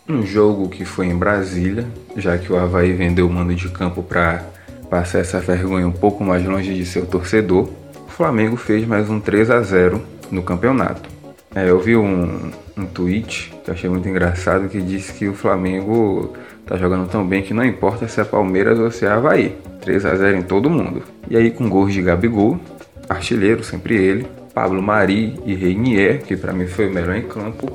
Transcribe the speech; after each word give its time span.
Um 0.05 0.21
jogo 0.25 0.67
que 0.67 0.83
foi 0.83 1.05
em 1.05 1.15
Brasília, 1.15 1.87
já 2.17 2.37
que 2.37 2.51
o 2.51 2.57
Havaí 2.57 2.91
vendeu 2.91 3.25
o 3.25 3.31
mando 3.31 3.55
de 3.55 3.69
campo 3.69 4.03
para 4.03 4.43
passar 4.89 5.19
essa 5.19 5.39
vergonha 5.39 5.87
um 5.87 5.93
pouco 5.93 6.25
mais 6.25 6.43
longe 6.43 6.73
de 6.73 6.85
seu 6.85 7.05
torcedor. 7.05 7.69
O 8.05 8.09
Flamengo 8.09 8.57
fez 8.57 8.85
mais 8.85 9.09
um 9.09 9.17
3 9.17 9.49
a 9.49 9.61
0 9.61 10.01
no 10.29 10.43
campeonato. 10.43 11.09
É, 11.55 11.69
eu 11.69 11.79
vi 11.79 11.95
um, 11.95 12.51
um 12.75 12.85
tweet 12.85 13.53
que 13.63 13.71
achei 13.71 13.89
muito 13.89 14.09
engraçado 14.09 14.67
que 14.67 14.81
disse 14.81 15.13
que 15.13 15.29
o 15.29 15.33
Flamengo 15.33 16.33
tá 16.65 16.75
jogando 16.75 17.09
tão 17.09 17.25
bem 17.25 17.43
que 17.43 17.53
não 17.53 17.63
importa 17.63 18.09
se 18.09 18.19
é 18.19 18.25
Palmeiras 18.25 18.77
ou 18.77 18.91
se 18.91 19.05
é 19.05 19.07
Havaí. 19.07 19.55
3 19.79 20.05
a 20.05 20.15
0 20.15 20.39
em 20.39 20.43
todo 20.43 20.69
mundo. 20.69 21.01
E 21.29 21.37
aí 21.37 21.49
com 21.49 21.69
gols 21.69 21.93
de 21.93 22.01
Gabigol, 22.01 22.59
artilheiro, 23.07 23.63
sempre 23.63 23.95
ele, 23.95 24.27
Pablo 24.55 24.81
Mari 24.81 25.37
e 25.45 25.53
Reinier, 25.53 26.23
que 26.23 26.37
para 26.37 26.53
mim 26.53 26.65
foi 26.65 26.87
o 26.87 26.93
melhor 26.93 27.17
em 27.17 27.27
campo, 27.27 27.69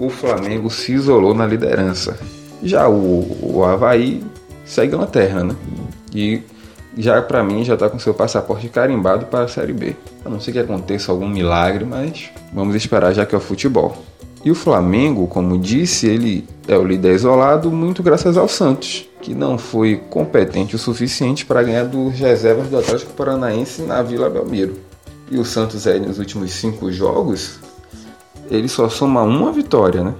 o 0.00 0.08
Flamengo 0.08 0.70
se 0.70 0.92
isolou 0.92 1.34
na 1.34 1.46
liderança. 1.46 2.18
Já 2.62 2.88
o, 2.88 3.56
o 3.56 3.62
Havaí 3.62 4.24
segue 4.64 4.96
lanterna, 4.96 5.44
né? 5.44 5.54
E 6.14 6.40
já 6.96 7.20
para 7.20 7.44
mim 7.44 7.62
já 7.62 7.74
está 7.74 7.90
com 7.90 7.98
seu 7.98 8.14
passaporte 8.14 8.68
carimbado 8.70 9.26
para 9.26 9.44
a 9.44 9.48
Série 9.48 9.74
B. 9.74 9.94
A 10.24 10.30
não 10.30 10.40
ser 10.40 10.52
que 10.52 10.58
aconteça 10.58 11.12
algum 11.12 11.28
milagre, 11.28 11.84
mas 11.84 12.30
vamos 12.54 12.74
esperar 12.74 13.12
já 13.12 13.26
que 13.26 13.34
é 13.34 13.38
o 13.38 13.40
futebol. 13.40 13.94
E 14.42 14.50
o 14.50 14.54
Flamengo, 14.54 15.26
como 15.26 15.58
disse, 15.58 16.06
ele 16.06 16.46
é 16.66 16.76
o 16.76 16.84
líder 16.84 17.14
isolado 17.14 17.70
muito 17.70 18.02
graças 18.02 18.38
ao 18.38 18.48
Santos, 18.48 19.08
que 19.20 19.34
não 19.34 19.58
foi 19.58 20.00
competente 20.08 20.74
o 20.76 20.78
suficiente 20.78 21.44
para 21.44 21.62
ganhar 21.62 21.84
dos 21.84 22.14
reservas 22.14 22.68
do 22.68 22.78
Atlético 22.78 23.12
Paranaense 23.12 23.82
na 23.82 24.02
Vila 24.02 24.30
Belmiro. 24.30 24.74
E 25.30 25.38
o 25.38 25.44
Santos 25.44 25.86
é 25.86 25.98
nos 25.98 26.18
últimos 26.18 26.52
cinco 26.52 26.92
jogos, 26.92 27.58
ele 28.50 28.68
só 28.68 28.88
soma 28.88 29.22
uma 29.22 29.52
vitória, 29.52 30.04
né? 30.04 30.14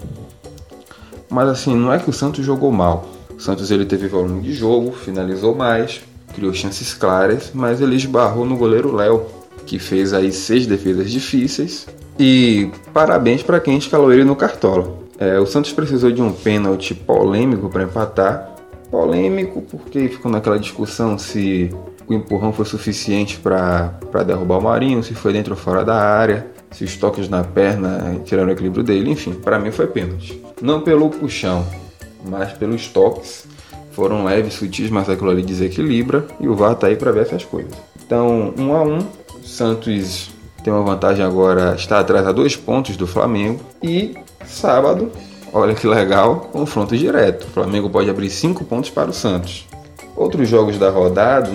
Mas 1.28 1.48
assim, 1.48 1.74
não 1.74 1.92
é 1.92 1.98
que 1.98 2.08
o 2.08 2.12
Santos 2.12 2.44
jogou 2.44 2.72
mal. 2.72 3.06
O 3.36 3.40
Santos 3.40 3.70
ele 3.70 3.84
teve 3.84 4.08
volume 4.08 4.40
de 4.40 4.52
jogo, 4.52 4.92
finalizou 4.92 5.54
mais, 5.54 6.00
criou 6.34 6.52
chances 6.52 6.94
claras, 6.94 7.50
mas 7.52 7.80
ele 7.80 7.96
esbarrou 7.96 8.44
no 8.46 8.56
goleiro 8.56 8.94
Léo, 8.94 9.26
que 9.66 9.78
fez 9.78 10.12
aí 10.12 10.32
seis 10.32 10.66
defesas 10.66 11.10
difíceis. 11.10 11.86
E 12.18 12.70
parabéns 12.92 13.42
para 13.42 13.60
quem 13.60 13.76
escalou 13.76 14.12
ele 14.12 14.24
no 14.24 14.36
Cartola. 14.36 15.04
É, 15.18 15.38
o 15.38 15.46
Santos 15.46 15.72
precisou 15.72 16.10
de 16.10 16.22
um 16.22 16.32
pênalti 16.32 16.94
polêmico 16.94 17.68
para 17.68 17.84
empatar. 17.84 18.50
Polêmico 18.90 19.62
porque 19.62 20.08
ficou 20.08 20.30
naquela 20.30 20.58
discussão 20.58 21.18
se 21.18 21.74
o 22.06 22.14
empurrão 22.14 22.52
foi 22.52 22.64
suficiente 22.64 23.38
para 23.38 24.22
derrubar 24.26 24.58
o 24.58 24.62
Marinho, 24.62 25.02
se 25.02 25.14
foi 25.14 25.32
dentro 25.32 25.54
ou 25.54 25.58
fora 25.58 25.84
da 25.84 25.96
área, 25.96 26.46
se 26.70 26.84
os 26.84 26.96
toques 26.96 27.28
na 27.28 27.44
perna 27.44 28.20
tiraram 28.24 28.48
o 28.48 28.52
equilíbrio 28.52 28.82
dele, 28.82 29.10
enfim, 29.10 29.32
para 29.32 29.58
mim 29.58 29.70
foi 29.70 29.86
pênalti. 29.86 30.40
Não 30.60 30.80
pelo 30.80 31.08
puxão, 31.08 31.64
mas 32.24 32.52
pelos 32.52 32.88
toques 32.88 33.46
foram 33.92 34.24
leves, 34.24 34.54
sutis, 34.54 34.90
mas 34.90 35.08
aquilo 35.08 35.30
ali 35.30 35.42
desequilibra 35.42 36.26
e 36.40 36.48
o 36.48 36.54
VAR 36.54 36.74
tá 36.74 36.88
aí 36.88 36.96
para 36.96 37.12
ver 37.12 37.22
essas 37.22 37.44
coisas. 37.44 37.72
Então, 38.04 38.52
um 38.58 38.74
a 38.74 38.82
um, 38.82 39.06
Santos 39.42 40.30
tem 40.64 40.72
uma 40.72 40.82
vantagem 40.82 41.24
agora, 41.24 41.74
está 41.74 42.00
atrás 42.00 42.26
a 42.26 42.32
dois 42.32 42.56
pontos 42.56 42.96
do 42.96 43.06
Flamengo 43.06 43.60
e 43.82 44.14
sábado, 44.46 45.12
olha 45.52 45.74
que 45.74 45.86
legal, 45.86 46.48
confronto 46.52 46.96
direto. 46.96 47.44
O 47.44 47.50
Flamengo 47.50 47.88
pode 47.88 48.10
abrir 48.10 48.30
cinco 48.30 48.64
pontos 48.64 48.90
para 48.90 49.10
o 49.10 49.12
Santos. 49.12 49.66
Outros 50.16 50.48
jogos 50.48 50.78
da 50.78 50.90
rodada, 50.90 51.50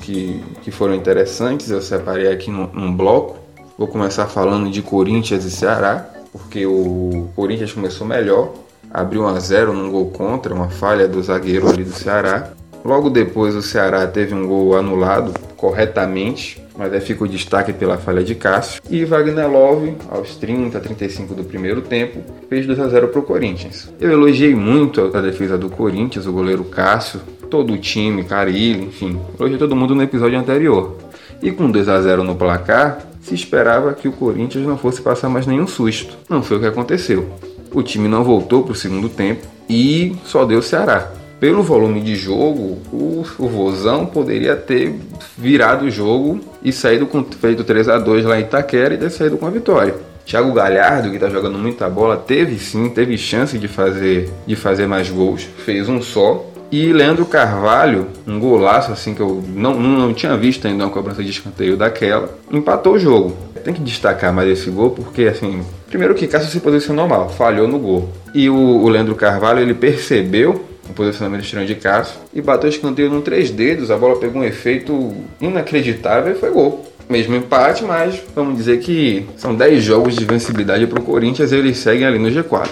que, 0.00 0.42
que 0.62 0.70
foram 0.70 0.94
interessantes, 0.94 1.70
eu 1.70 1.80
separei 1.80 2.30
aqui 2.30 2.50
num, 2.50 2.68
num 2.72 2.94
bloco. 2.94 3.38
Vou 3.78 3.88
começar 3.88 4.26
falando 4.26 4.70
de 4.70 4.82
Corinthians 4.82 5.44
e 5.44 5.50
Ceará, 5.50 6.10
porque 6.30 6.66
o 6.66 7.28
Corinthians 7.34 7.72
começou 7.72 8.06
melhor, 8.06 8.52
abriu 8.90 9.22
1 9.22 9.28
a 9.28 9.40
0 9.40 9.72
num 9.72 9.90
gol 9.90 10.10
contra, 10.10 10.54
uma 10.54 10.68
falha 10.68 11.08
do 11.08 11.22
zagueiro 11.22 11.68
ali 11.68 11.84
do 11.84 11.92
Ceará. 11.92 12.50
Logo 12.84 13.08
depois 13.08 13.54
o 13.54 13.62
Ceará 13.62 14.06
teve 14.06 14.34
um 14.34 14.46
gol 14.46 14.76
anulado 14.76 15.32
corretamente, 15.56 16.62
mas 16.76 16.92
aí 16.92 17.00
fica 17.00 17.24
o 17.24 17.28
destaque 17.28 17.72
pela 17.72 17.96
falha 17.96 18.22
de 18.22 18.34
Cássio. 18.34 18.82
E 18.90 19.04
Wagner 19.04 19.48
Love, 19.48 19.96
aos 20.10 20.36
30, 20.36 20.78
35 20.80 21.34
do 21.34 21.44
primeiro 21.44 21.80
tempo, 21.80 22.20
fez 22.48 22.66
2 22.66 22.80
a 22.80 22.88
0 22.88 23.08
para 23.08 23.20
o 23.20 23.22
Corinthians. 23.22 23.92
Eu 24.00 24.10
elogiei 24.10 24.54
muito 24.54 25.10
a 25.14 25.20
defesa 25.20 25.56
do 25.56 25.70
Corinthians, 25.70 26.26
o 26.26 26.32
goleiro 26.32 26.64
Cássio, 26.64 27.20
todo 27.52 27.74
o 27.74 27.76
time, 27.76 28.24
Carilho, 28.24 28.84
enfim, 28.84 29.20
elogiei 29.38 29.58
todo 29.58 29.76
mundo 29.76 29.94
no 29.94 30.02
episódio 30.02 30.38
anterior. 30.38 30.96
E 31.42 31.52
com 31.52 31.70
2 31.70 31.86
a 31.86 32.00
0 32.00 32.24
no 32.24 32.34
placar, 32.34 33.06
se 33.20 33.34
esperava 33.34 33.92
que 33.92 34.08
o 34.08 34.12
Corinthians 34.12 34.66
não 34.66 34.78
fosse 34.78 35.02
passar 35.02 35.28
mais 35.28 35.46
nenhum 35.46 35.66
susto. 35.66 36.16
Não 36.30 36.42
foi 36.42 36.56
o 36.56 36.60
que 36.60 36.66
aconteceu. 36.66 37.28
O 37.70 37.82
time 37.82 38.08
não 38.08 38.24
voltou 38.24 38.62
para 38.62 38.72
o 38.72 38.74
segundo 38.74 39.10
tempo 39.10 39.46
e 39.68 40.16
só 40.24 40.46
deu 40.46 40.60
o 40.60 40.62
Ceará. 40.62 41.12
Pelo 41.38 41.62
volume 41.62 42.00
de 42.00 42.16
jogo, 42.16 42.78
o, 42.90 43.22
o 43.38 43.48
Vozão 43.48 44.06
poderia 44.06 44.56
ter 44.56 44.98
virado 45.36 45.84
o 45.84 45.90
jogo 45.90 46.40
e 46.62 46.72
saído 46.72 47.06
com 47.06 47.22
feito 47.22 47.64
3 47.64 47.86
a 47.90 47.98
2 47.98 48.24
lá 48.24 48.40
em 48.40 48.44
Itaquera 48.44 48.94
e 48.94 48.98
ter 48.98 49.10
saído 49.10 49.36
com 49.36 49.46
a 49.46 49.50
vitória. 49.50 49.94
Thiago 50.24 50.54
Galhardo, 50.54 51.10
que 51.10 51.16
está 51.16 51.28
jogando 51.28 51.58
muita 51.58 51.90
bola, 51.90 52.16
teve 52.16 52.58
sim, 52.58 52.88
teve 52.88 53.18
chance 53.18 53.58
de 53.58 53.68
fazer, 53.68 54.30
de 54.46 54.56
fazer 54.56 54.86
mais 54.86 55.10
gols, 55.10 55.42
fez 55.42 55.86
um 55.88 56.00
só. 56.00 56.46
E 56.72 56.92
Leandro 56.92 57.26
Carvalho, 57.26 58.08
um 58.26 58.40
golaço 58.40 58.90
assim 58.90 59.14
que 59.14 59.20
eu 59.20 59.44
não, 59.54 59.78
não, 59.78 60.14
tinha 60.14 60.36
visto 60.36 60.66
ainda 60.66 60.84
uma 60.84 60.90
cobrança 60.90 61.22
de 61.22 61.30
escanteio 61.30 61.76
daquela, 61.76 62.38
empatou 62.50 62.94
o 62.94 62.98
jogo. 62.98 63.36
Tem 63.62 63.74
que 63.74 63.82
destacar 63.82 64.32
mais 64.32 64.48
esse 64.48 64.70
gol 64.70 64.90
porque 64.90 65.24
assim 65.24 65.62
Primeiro 65.92 66.14
que 66.14 66.26
Cássio 66.26 66.50
se 66.50 66.58
posicionou 66.58 67.06
mal, 67.06 67.28
falhou 67.28 67.68
no 67.68 67.78
gol. 67.78 68.08
E 68.34 68.48
o, 68.48 68.56
o 68.56 68.88
Leandro 68.88 69.14
Carvalho, 69.14 69.60
ele 69.60 69.74
percebeu 69.74 70.64
o 70.88 70.92
posicionamento 70.94 71.44
estranho 71.44 71.66
de 71.66 71.74
Cássio 71.74 72.18
e 72.32 72.40
bateu 72.40 72.70
o 72.70 72.72
escanteio 72.72 73.10
no 73.10 73.20
três 73.20 73.50
dedos, 73.50 73.90
a 73.90 73.96
bola 73.98 74.18
pegou 74.18 74.40
um 74.40 74.44
efeito 74.44 75.14
inacreditável 75.38 76.32
e 76.32 76.34
foi 76.34 76.50
gol. 76.50 76.90
Mesmo 77.10 77.34
empate, 77.36 77.84
mas 77.84 78.22
vamos 78.34 78.56
dizer 78.56 78.78
que 78.78 79.26
são 79.36 79.54
10 79.54 79.84
jogos 79.84 80.16
de 80.16 80.24
vencibilidade 80.24 80.86
para 80.86 80.98
o 80.98 81.02
Corinthians 81.02 81.52
e 81.52 81.56
eles 81.56 81.76
seguem 81.76 82.06
ali 82.06 82.18
no 82.18 82.30
G4. 82.30 82.70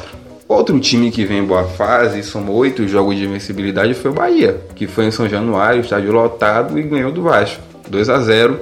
Outro 0.51 0.81
time 0.81 1.13
que 1.13 1.25
vem 1.25 1.39
em 1.39 1.45
boa 1.45 1.63
fase 1.63 2.19
e 2.19 2.23
somou 2.25 2.57
8 2.57 2.89
jogos 2.89 3.15
de 3.15 3.25
vencibilidade 3.25 3.95
foi 3.95 4.11
o 4.11 4.15
Bahia, 4.15 4.61
que 4.75 4.89
foi 4.89 5.05
em 5.05 5.13
São 5.13 5.29
Januário, 5.29 5.81
estádio 5.81 6.11
lotado 6.11 6.77
e 6.77 6.83
ganhou 6.83 7.13
do 7.13 7.23
Vasco, 7.23 7.63
2 7.89 8.09
a 8.09 8.19
0 8.19 8.59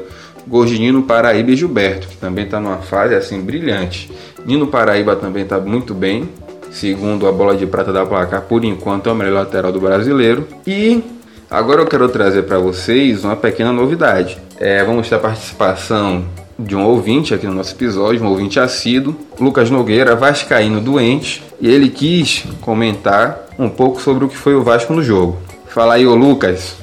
Gols 0.46 0.68
de 0.68 0.78
Nino 0.78 1.04
Paraíba 1.04 1.50
e 1.50 1.56
Gilberto, 1.56 2.06
que 2.06 2.18
também 2.18 2.44
está 2.44 2.60
numa 2.60 2.76
fase 2.76 3.14
assim 3.14 3.40
brilhante. 3.40 4.12
Nino 4.44 4.66
Paraíba 4.66 5.16
também 5.16 5.44
está 5.44 5.58
muito 5.58 5.94
bem, 5.94 6.28
segundo 6.70 7.26
a 7.26 7.32
bola 7.32 7.56
de 7.56 7.66
prata 7.66 7.90
da 7.90 8.04
placar, 8.04 8.42
por 8.42 8.66
enquanto 8.66 9.08
é 9.08 9.12
o 9.12 9.16
melhor 9.16 9.32
lateral 9.32 9.72
do 9.72 9.80
brasileiro. 9.80 10.46
E 10.66 11.02
agora 11.50 11.80
eu 11.80 11.86
quero 11.86 12.06
trazer 12.10 12.42
para 12.42 12.58
vocês 12.58 13.24
uma 13.24 13.34
pequena 13.34 13.72
novidade. 13.72 14.36
É, 14.58 14.84
vamos 14.84 15.08
ter 15.08 15.14
a 15.14 15.18
participação 15.18 16.22
de 16.58 16.74
um 16.74 16.84
ouvinte 16.84 17.32
aqui 17.32 17.46
no 17.46 17.54
nosso 17.54 17.74
episódio, 17.74 18.22
um 18.22 18.28
ouvinte 18.28 18.58
assíduo, 18.58 19.14
Lucas 19.38 19.70
Nogueira, 19.70 20.16
vascaíno 20.16 20.80
doente, 20.80 21.42
e 21.60 21.68
ele 21.68 21.88
quis 21.88 22.44
comentar 22.60 23.46
um 23.58 23.68
pouco 23.68 24.00
sobre 24.00 24.24
o 24.24 24.28
que 24.28 24.36
foi 24.36 24.54
o 24.54 24.62
Vasco 24.62 24.92
no 24.92 25.02
jogo. 25.02 25.38
Fala 25.66 25.94
aí, 25.94 26.06
ô 26.06 26.14
Lucas. 26.14 26.76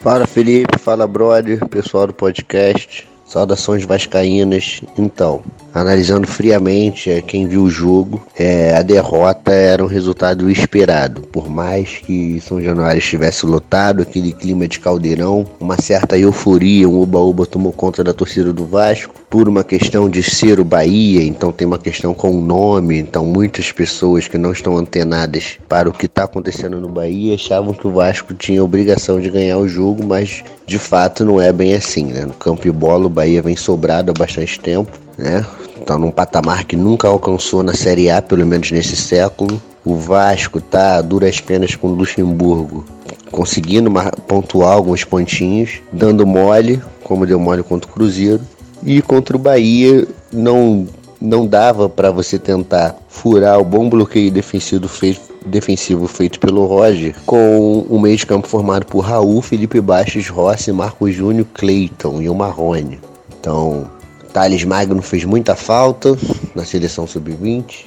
Fala 0.00 0.26
Felipe, 0.26 0.78
fala 0.78 1.06
brother, 1.06 1.66
pessoal 1.66 2.06
do 2.06 2.12
podcast. 2.12 3.08
Saudações 3.24 3.84
vascaínas. 3.84 4.82
Então, 4.96 5.42
analisando 5.80 6.26
friamente 6.26 7.10
é, 7.10 7.20
quem 7.20 7.46
viu 7.46 7.62
o 7.62 7.70
jogo, 7.70 8.24
é, 8.38 8.76
a 8.76 8.82
derrota 8.82 9.52
era 9.52 9.82
um 9.82 9.86
resultado 9.86 10.50
esperado. 10.50 11.22
Por 11.22 11.48
mais 11.48 11.98
que 11.98 12.40
São 12.40 12.60
Januário 12.60 12.98
estivesse 12.98 13.46
lotado, 13.46 14.02
aquele 14.02 14.32
clima 14.32 14.66
de 14.66 14.80
caldeirão, 14.80 15.46
uma 15.60 15.80
certa 15.80 16.18
euforia, 16.18 16.88
um 16.88 17.00
uba-uba 17.00 17.46
tomou 17.46 17.72
conta 17.72 18.02
da 18.02 18.12
torcida 18.12 18.52
do 18.52 18.64
Vasco. 18.64 19.14
Por 19.30 19.46
uma 19.46 19.62
questão 19.62 20.08
de 20.08 20.22
ser 20.22 20.58
o 20.58 20.64
Bahia, 20.64 21.22
então 21.22 21.52
tem 21.52 21.66
uma 21.66 21.78
questão 21.78 22.14
com 22.14 22.30
o 22.30 22.40
nome, 22.40 22.98
então 22.98 23.26
muitas 23.26 23.70
pessoas 23.70 24.26
que 24.26 24.38
não 24.38 24.52
estão 24.52 24.76
antenadas 24.78 25.58
para 25.68 25.88
o 25.88 25.92
que 25.92 26.06
está 26.06 26.24
acontecendo 26.24 26.80
no 26.80 26.88
Bahia 26.88 27.34
achavam 27.34 27.74
que 27.74 27.86
o 27.86 27.92
Vasco 27.92 28.32
tinha 28.32 28.60
a 28.60 28.64
obrigação 28.64 29.20
de 29.20 29.28
ganhar 29.28 29.58
o 29.58 29.68
jogo, 29.68 30.02
mas 30.04 30.42
de 30.66 30.78
fato 30.78 31.24
não 31.24 31.40
é 31.40 31.52
bem 31.52 31.74
assim, 31.74 32.06
né? 32.06 32.24
No 32.24 32.32
campo 32.32 32.66
e 32.66 32.70
bola 32.70 33.06
o 33.06 33.10
Bahia 33.10 33.42
vem 33.42 33.54
sobrado 33.56 34.10
há 34.10 34.14
bastante 34.14 34.58
tempo, 34.58 34.98
né? 35.18 35.44
Tá 35.84 35.98
num 35.98 36.10
patamar 36.10 36.64
que 36.64 36.76
nunca 36.76 37.08
alcançou 37.08 37.62
na 37.62 37.74
Série 37.74 38.10
A, 38.10 38.20
pelo 38.20 38.46
menos 38.46 38.70
nesse 38.70 38.96
século. 38.96 39.60
O 39.84 39.94
Vasco 39.94 40.60
tá 40.60 40.96
a 40.96 41.02
duras 41.02 41.40
penas 41.40 41.74
com 41.74 41.88
o 41.88 41.94
Luxemburgo, 41.94 42.84
conseguindo 43.30 43.90
pontuar 44.26 44.72
alguns 44.72 45.04
pontinhos, 45.04 45.80
dando 45.92 46.26
mole, 46.26 46.82
como 47.02 47.26
deu 47.26 47.38
mole 47.38 47.62
contra 47.62 47.90
o 47.90 47.94
Cruzeiro. 47.94 48.42
E 48.84 49.00
contra 49.02 49.36
o 49.36 49.40
Bahia 49.40 50.06
não 50.32 50.86
não 51.20 51.46
dava 51.46 51.88
para 51.88 52.10
você 52.10 52.38
tentar 52.38 52.96
furar 53.08 53.58
o 53.58 53.64
bom 53.64 53.88
bloqueio 53.88 54.30
defensivo 54.30 54.86
feito, 54.86 55.20
defensivo 55.44 56.06
feito 56.06 56.38
pelo 56.38 56.64
Roger 56.66 57.14
com 57.26 57.80
o 57.88 57.98
meio 57.98 58.16
de 58.16 58.24
campo 58.24 58.46
formado 58.46 58.86
por 58.86 59.00
Raul, 59.00 59.42
Felipe 59.42 59.80
Baixos, 59.80 60.28
Rossi, 60.28 60.72
Marcos 60.72 61.14
Júnior, 61.14 61.46
Cleiton 61.54 62.22
e 62.22 62.28
o 62.28 62.34
Marrone. 62.34 63.00
Então, 63.40 63.90
Thales 64.38 64.62
Magno 64.62 65.02
fez 65.02 65.24
muita 65.24 65.56
falta 65.56 66.16
na 66.54 66.64
seleção 66.64 67.08
sub-20. 67.08 67.86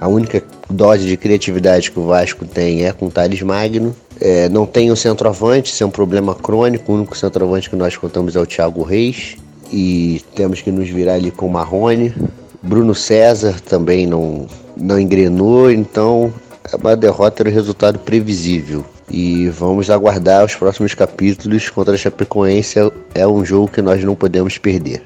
A 0.00 0.08
única 0.08 0.42
dose 0.68 1.06
de 1.06 1.16
criatividade 1.16 1.92
que 1.92 2.00
o 2.00 2.06
Vasco 2.06 2.44
tem 2.44 2.84
é 2.84 2.92
com 2.92 3.06
o 3.06 3.10
Thales 3.10 3.40
Magno. 3.40 3.94
É, 4.20 4.48
não 4.48 4.66
tem 4.66 4.90
o 4.90 4.96
centroavante, 4.96 5.72
isso 5.72 5.84
é 5.84 5.86
um 5.86 5.90
problema 5.90 6.34
crônico. 6.34 6.90
O 6.90 6.96
único 6.96 7.16
centroavante 7.16 7.70
que 7.70 7.76
nós 7.76 7.96
contamos 7.96 8.34
é 8.34 8.40
o 8.40 8.44
Thiago 8.44 8.82
Reis. 8.82 9.36
E 9.72 10.20
temos 10.34 10.60
que 10.60 10.72
nos 10.72 10.88
virar 10.88 11.14
ali 11.14 11.30
com 11.30 11.46
o 11.46 11.52
Marrone. 11.52 12.12
Bruno 12.60 12.96
César 12.96 13.60
também 13.60 14.04
não, 14.04 14.48
não 14.76 14.98
engrenou, 14.98 15.70
então 15.70 16.34
é 16.72 16.74
uma 16.74 16.96
derrota 16.96 17.42
era 17.42 17.48
o 17.48 17.52
resultado 17.52 18.00
previsível. 18.00 18.84
E 19.08 19.48
vamos 19.50 19.88
aguardar 19.88 20.44
os 20.44 20.56
próximos 20.56 20.94
capítulos 20.94 21.70
contra 21.70 21.94
a 21.94 21.96
Chapecoense. 21.96 22.80
É 23.14 23.24
um 23.24 23.44
jogo 23.44 23.68
que 23.68 23.80
nós 23.80 24.02
não 24.02 24.16
podemos 24.16 24.58
perder. 24.58 25.00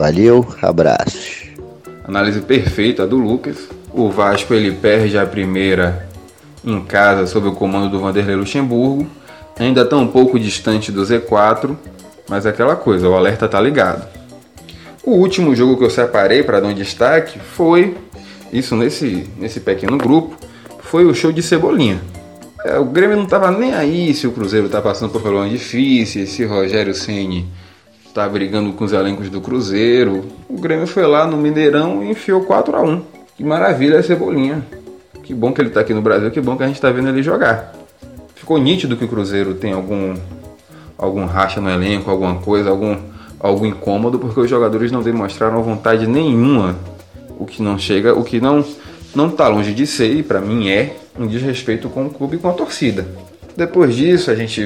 Valeu, 0.00 0.46
abraços. 0.62 1.42
Análise 2.02 2.40
perfeita 2.40 3.06
do 3.06 3.18
Lucas. 3.18 3.68
O 3.92 4.08
Vasco 4.08 4.54
ele 4.54 4.72
perde 4.72 5.18
a 5.18 5.26
primeira 5.26 6.08
em 6.64 6.82
casa 6.82 7.26
sob 7.26 7.48
o 7.48 7.52
comando 7.52 7.90
do 7.90 8.00
Vanderlei 8.00 8.34
Luxemburgo. 8.34 9.06
Ainda 9.58 9.82
está 9.82 9.98
um 9.98 10.06
pouco 10.06 10.40
distante 10.40 10.90
do 10.90 11.02
Z4, 11.02 11.76
mas 12.30 12.46
é 12.46 12.48
aquela 12.48 12.76
coisa, 12.76 13.10
o 13.10 13.14
alerta 13.14 13.46
tá 13.46 13.60
ligado. 13.60 14.08
O 15.04 15.16
último 15.16 15.54
jogo 15.54 15.76
que 15.76 15.84
eu 15.84 15.90
separei 15.90 16.42
para 16.42 16.60
dar 16.60 16.68
um 16.68 16.74
destaque 16.74 17.38
foi 17.38 17.94
isso 18.50 18.74
nesse, 18.76 19.28
nesse 19.36 19.60
pequeno 19.60 19.98
grupo, 19.98 20.34
foi 20.78 21.04
o 21.04 21.14
show 21.14 21.30
de 21.30 21.42
Cebolinha. 21.42 22.00
É, 22.64 22.78
o 22.78 22.86
Grêmio 22.86 23.18
não 23.18 23.24
estava 23.24 23.50
nem 23.50 23.74
aí 23.74 24.14
se 24.14 24.26
o 24.26 24.32
Cruzeiro 24.32 24.64
está 24.64 24.80
passando 24.80 25.10
por 25.10 25.20
problemas 25.20 25.50
difíceis, 25.50 26.30
se 26.30 26.42
Rogério 26.46 26.94
Ceni 26.94 27.46
está 28.10 28.28
brigando 28.28 28.72
com 28.72 28.84
os 28.84 28.92
elencos 28.92 29.30
do 29.30 29.40
Cruzeiro. 29.40 30.24
O 30.48 30.60
Grêmio 30.60 30.86
foi 30.86 31.06
lá 31.06 31.26
no 31.26 31.36
Mineirão 31.36 32.02
e 32.02 32.10
enfiou 32.10 32.42
4 32.42 32.76
a 32.76 32.82
1 32.82 33.02
Que 33.36 33.44
maravilha 33.44 34.02
Cebolinha. 34.02 34.66
Que 35.22 35.32
bom 35.32 35.52
que 35.52 35.60
ele 35.60 35.68
está 35.68 35.80
aqui 35.80 35.94
no 35.94 36.02
Brasil, 36.02 36.28
que 36.30 36.40
bom 36.40 36.56
que 36.56 36.64
a 36.64 36.66
gente 36.66 36.74
está 36.74 36.90
vendo 36.90 37.08
ele 37.08 37.22
jogar. 37.22 37.72
Ficou 38.34 38.58
nítido 38.58 38.96
que 38.96 39.04
o 39.04 39.08
Cruzeiro 39.08 39.54
tem 39.54 39.72
algum 39.72 40.14
algum 40.98 41.24
racha 41.24 41.60
no 41.60 41.70
elenco, 41.70 42.10
alguma 42.10 42.34
coisa, 42.34 42.68
algum 42.68 42.96
algo 43.38 43.64
incômodo, 43.64 44.18
porque 44.18 44.40
os 44.40 44.50
jogadores 44.50 44.90
não 44.90 45.02
demonstraram 45.02 45.62
vontade 45.62 46.06
nenhuma. 46.06 46.76
O 47.38 47.46
que 47.46 47.62
não 47.62 47.78
chega, 47.78 48.12
o 48.12 48.24
que 48.24 48.40
não 48.40 48.64
não 49.14 49.28
está 49.28 49.46
longe 49.46 49.72
de 49.72 49.86
ser, 49.86 50.12
e 50.12 50.22
para 50.22 50.40
mim 50.40 50.68
é, 50.68 50.96
um 51.18 51.26
desrespeito 51.28 51.88
com 51.88 52.06
o 52.06 52.10
clube 52.10 52.36
e 52.36 52.38
com 52.40 52.48
a 52.48 52.52
torcida. 52.52 53.06
Depois 53.60 53.94
disso, 53.94 54.30
a 54.30 54.34
gente, 54.34 54.58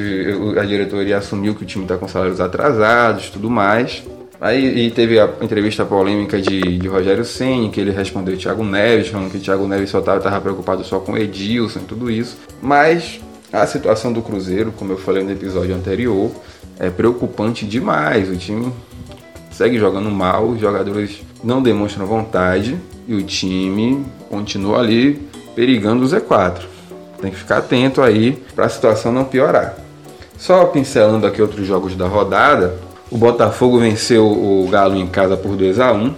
a 0.57 0.65
diretoria 0.65 1.17
assumiu 1.17 1.53
que 1.53 1.65
o 1.65 1.67
time 1.67 1.85
está 1.85 1.97
com 1.97 2.07
salários 2.07 2.41
atrasados, 2.41 3.29
tudo 3.29 3.51
mais. 3.51 4.05
Aí 4.41 4.89
teve 4.93 5.19
a 5.19 5.29
entrevista 5.41 5.85
polêmica 5.85 6.41
de, 6.41 6.79
de 6.79 6.87
Rogério 6.87 7.25
Senni, 7.25 7.71
que 7.71 7.81
ele 7.81 7.91
respondeu 7.91 8.37
Thiago 8.37 8.63
Neves, 8.63 9.09
falando 9.09 9.33
que 9.33 9.41
Thiago 9.41 9.67
Neves 9.67 9.91
só 9.91 9.99
estava 9.99 10.41
preocupado 10.41 10.85
só 10.85 11.01
com 11.01 11.19
Edilson 11.19 11.81
e 11.81 11.83
tudo 11.83 12.09
isso. 12.09 12.37
Mas 12.63 13.21
a 13.53 13.67
situação 13.67 14.13
do 14.13 14.23
Cruzeiro, 14.23 14.71
como 14.71 14.93
eu 14.93 14.97
falei 14.97 15.25
no 15.25 15.33
episódio 15.33 15.75
anterior, 15.75 16.31
é 16.79 16.89
preocupante 16.89 17.67
demais. 17.67 18.31
O 18.31 18.37
time 18.37 18.73
segue 19.51 19.77
jogando 19.77 20.09
mal, 20.09 20.51
os 20.51 20.61
jogadores 20.61 21.21
não 21.43 21.61
demonstram 21.61 22.07
vontade 22.07 22.79
e 23.09 23.15
o 23.17 23.25
time 23.25 24.07
continua 24.31 24.79
ali 24.79 25.21
perigando 25.57 26.05
o 26.05 26.09
Z4. 26.09 26.74
Tem 27.21 27.31
que 27.31 27.37
ficar 27.37 27.59
atento 27.59 28.03
aí 28.03 28.43
para 28.55 28.67
a 28.67 28.69
situação 28.69 29.13
não 29.13 29.25
piorar. 29.25 29.77
Só 30.37 30.65
pincelando 30.67 31.27
aqui 31.27 31.41
outros 31.41 31.67
jogos 31.67 31.95
da 31.95 32.07
rodada, 32.07 32.77
o 33.11 33.17
Botafogo 33.17 33.79
venceu 33.79 34.27
o 34.27 34.69
Galo 34.71 34.97
em 34.97 35.07
casa 35.07 35.37
por 35.37 35.57
2 35.57 35.81
a 35.81 35.93
1. 35.93 36.15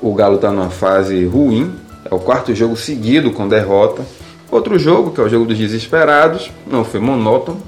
O 0.00 0.14
Galo 0.14 0.36
está 0.36 0.50
numa 0.50 0.70
fase 0.70 1.24
ruim, 1.24 1.74
é 2.04 2.14
o 2.14 2.18
quarto 2.18 2.54
jogo 2.54 2.76
seguido 2.76 3.30
com 3.32 3.48
derrota. 3.48 4.02
Outro 4.50 4.78
jogo, 4.78 5.10
que 5.10 5.20
é 5.20 5.24
o 5.24 5.28
jogo 5.28 5.46
dos 5.46 5.58
desesperados, 5.58 6.50
não 6.66 6.84
foi 6.84 7.00
monótono, 7.00 7.60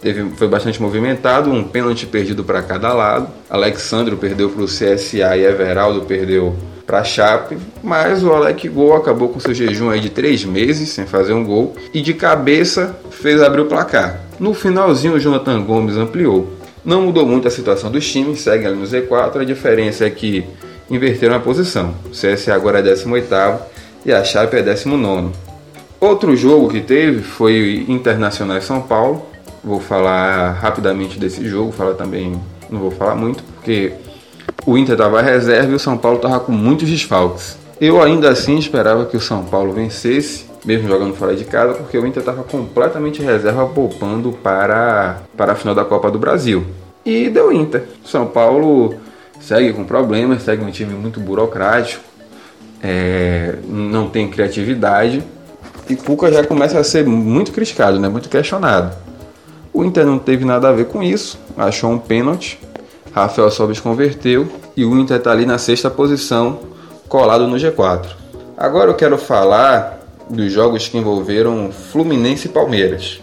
Teve, 0.00 0.30
foi 0.30 0.48
bastante 0.48 0.80
movimentado, 0.80 1.50
um 1.50 1.62
pênalti 1.62 2.06
perdido 2.06 2.42
para 2.42 2.62
cada 2.62 2.92
lado. 2.94 3.28
Alexandre 3.50 4.16
perdeu 4.16 4.48
para 4.48 4.62
o 4.62 4.66
CSA 4.66 5.36
e 5.36 5.44
Everaldo 5.44 6.02
perdeu 6.02 6.56
para 6.90 7.02
a 7.02 7.04
Chape, 7.04 7.56
mas 7.84 8.24
o 8.24 8.32
Alec 8.32 8.68
Gol 8.68 8.96
acabou 8.96 9.28
com 9.28 9.38
seu 9.38 9.54
jejum 9.54 9.90
aí 9.90 10.00
de 10.00 10.10
três 10.10 10.44
meses 10.44 10.88
sem 10.88 11.06
fazer 11.06 11.32
um 11.32 11.44
gol 11.44 11.76
e 11.94 12.00
de 12.00 12.12
cabeça 12.12 12.98
fez 13.12 13.40
abrir 13.40 13.60
o 13.60 13.66
placar. 13.66 14.22
No 14.40 14.52
finalzinho, 14.52 15.14
o 15.14 15.20
Jonathan 15.20 15.62
Gomes 15.62 15.96
ampliou. 15.96 16.52
Não 16.84 17.02
mudou 17.02 17.24
muito 17.24 17.46
a 17.46 17.50
situação 17.50 17.92
dos 17.92 18.10
times, 18.10 18.40
seguem 18.40 18.66
ali 18.66 18.76
no 18.76 18.84
Z4, 18.84 19.36
a 19.36 19.44
diferença 19.44 20.04
é 20.04 20.10
que 20.10 20.44
inverteram 20.90 21.36
a 21.36 21.38
posição. 21.38 21.94
O 22.06 22.10
CSA 22.10 22.54
agora 22.54 22.80
é 22.80 22.82
18 22.82 23.28
e 24.04 24.12
a 24.12 24.24
Chape 24.24 24.56
é 24.56 24.62
19. 24.62 25.30
Outro 26.00 26.34
jogo 26.34 26.70
que 26.70 26.80
teve 26.80 27.22
foi 27.22 27.86
Internacional 27.88 28.58
e 28.58 28.62
São 28.62 28.82
Paulo. 28.82 29.24
Vou 29.62 29.78
falar 29.78 30.54
rapidamente 30.54 31.20
desse 31.20 31.46
jogo, 31.48 31.70
falar 31.70 31.94
também, 31.94 32.32
não 32.68 32.80
vou 32.80 32.90
falar 32.90 33.14
muito, 33.14 33.44
porque 33.44 33.92
o 34.66 34.76
Inter 34.76 34.92
estava 34.92 35.22
reserva 35.22 35.72
e 35.72 35.74
o 35.74 35.78
São 35.78 35.96
Paulo 35.96 36.16
estava 36.16 36.40
com 36.40 36.52
muitos 36.52 36.88
desfalques. 36.88 37.58
Eu 37.80 38.02
ainda 38.02 38.30
assim 38.30 38.58
esperava 38.58 39.06
que 39.06 39.16
o 39.16 39.20
São 39.20 39.44
Paulo 39.44 39.72
vencesse, 39.72 40.44
mesmo 40.64 40.86
jogando 40.86 41.14
fora 41.14 41.34
de 41.34 41.44
casa, 41.44 41.74
porque 41.74 41.96
o 41.96 42.06
Inter 42.06 42.20
estava 42.20 42.42
completamente 42.42 43.22
reserva, 43.22 43.66
poupando 43.66 44.32
para, 44.32 45.22
para 45.36 45.52
a 45.52 45.54
final 45.54 45.74
da 45.74 45.84
Copa 45.84 46.10
do 46.10 46.18
Brasil. 46.18 46.66
E 47.04 47.30
deu 47.30 47.50
Inter. 47.50 47.84
São 48.04 48.26
Paulo 48.26 48.94
segue 49.40 49.72
com 49.72 49.84
problemas, 49.84 50.42
segue 50.42 50.62
um 50.62 50.70
time 50.70 50.92
muito 50.92 51.18
burocrático, 51.18 52.04
é, 52.82 53.54
não 53.66 54.08
tem 54.08 54.28
criatividade. 54.28 55.24
E 55.88 55.96
Cuca 55.96 56.30
já 56.30 56.44
começa 56.44 56.78
a 56.78 56.84
ser 56.84 57.06
muito 57.06 57.50
criticado, 57.50 57.98
né? 57.98 58.08
muito 58.08 58.28
questionado. 58.28 58.94
O 59.72 59.84
Inter 59.84 60.04
não 60.04 60.18
teve 60.18 60.44
nada 60.44 60.68
a 60.68 60.72
ver 60.72 60.86
com 60.86 61.02
isso, 61.02 61.38
achou 61.56 61.90
um 61.90 61.98
pênalti. 61.98 62.58
Rafael 63.12 63.50
Sobis 63.50 63.80
converteu 63.80 64.48
e 64.76 64.84
o 64.84 64.98
Inter 64.98 65.16
está 65.16 65.32
ali 65.32 65.44
na 65.44 65.58
sexta 65.58 65.90
posição, 65.90 66.60
colado 67.08 67.46
no 67.46 67.56
G4. 67.56 68.06
Agora 68.56 68.90
eu 68.90 68.94
quero 68.94 69.18
falar 69.18 70.00
dos 70.28 70.52
jogos 70.52 70.86
que 70.86 70.96
envolveram 70.96 71.70
Fluminense 71.72 72.46
e 72.46 72.50
Palmeiras. 72.50 73.20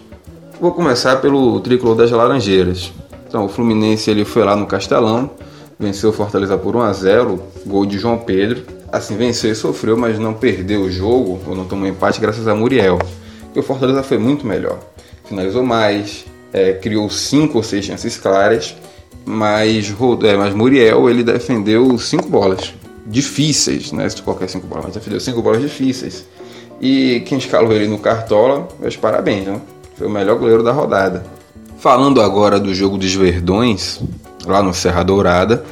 Vou 0.60 0.72
começar 0.72 1.16
pelo 1.16 1.58
tricolor 1.60 1.96
das 1.96 2.10
Laranjeiras. 2.10 2.92
Então, 3.26 3.44
o 3.44 3.48
Fluminense 3.48 4.10
ele 4.10 4.24
foi 4.24 4.42
lá 4.42 4.56
no 4.56 4.66
Castelão, 4.66 5.30
venceu 5.78 6.10
o 6.10 6.12
Fortaleza 6.12 6.58
por 6.58 6.74
1 6.74 6.80
a 6.80 6.92
0, 6.92 7.42
gol 7.64 7.86
de 7.86 7.98
João 7.98 8.18
Pedro. 8.18 8.62
Assim, 8.90 9.16
venceu 9.16 9.52
e 9.52 9.54
sofreu, 9.54 9.96
mas 9.96 10.18
não 10.18 10.34
perdeu 10.34 10.82
o 10.82 10.90
jogo, 10.90 11.38
ou 11.46 11.54
não 11.54 11.64
tomou 11.64 11.86
empate 11.86 12.20
graças 12.20 12.48
a 12.48 12.54
Muriel. 12.54 12.98
E 13.54 13.58
o 13.58 13.62
Fortaleza 13.62 14.02
foi 14.02 14.18
muito 14.18 14.46
melhor. 14.46 14.78
Finalizou 15.24 15.62
mais, 15.62 16.24
é, 16.52 16.72
criou 16.72 17.08
cinco 17.08 17.58
ou 17.58 17.62
seis 17.62 17.84
chances 17.84 18.16
claras, 18.16 18.74
mas, 19.28 19.94
é, 20.24 20.36
mas 20.36 20.54
Muriel 20.54 21.10
ele 21.10 21.22
defendeu 21.22 21.98
cinco 21.98 22.28
bolas 22.28 22.72
difíceis, 23.06 23.92
né? 23.92 24.08
Se 24.08 24.22
qualquer 24.22 24.48
cinco 24.48 24.66
bolas, 24.66 24.86
mas 24.86 24.94
defendeu 24.94 25.20
cinco 25.20 25.42
bolas 25.42 25.60
difíceis. 25.60 26.24
E 26.80 27.22
quem 27.26 27.36
escalou 27.36 27.72
ele 27.72 27.86
no 27.86 27.98
Cartola, 27.98 28.66
meus 28.80 28.96
parabéns, 28.96 29.46
né? 29.46 29.60
Foi 29.96 30.06
o 30.06 30.10
melhor 30.10 30.38
goleiro 30.38 30.62
da 30.62 30.72
rodada. 30.72 31.26
Falando 31.78 32.22
agora 32.22 32.58
do 32.58 32.74
jogo 32.74 32.96
dos 32.96 33.12
Verdões, 33.14 34.00
lá 34.46 34.62
no 34.62 34.72
Serra 34.72 35.02
Dourada, 35.02 35.64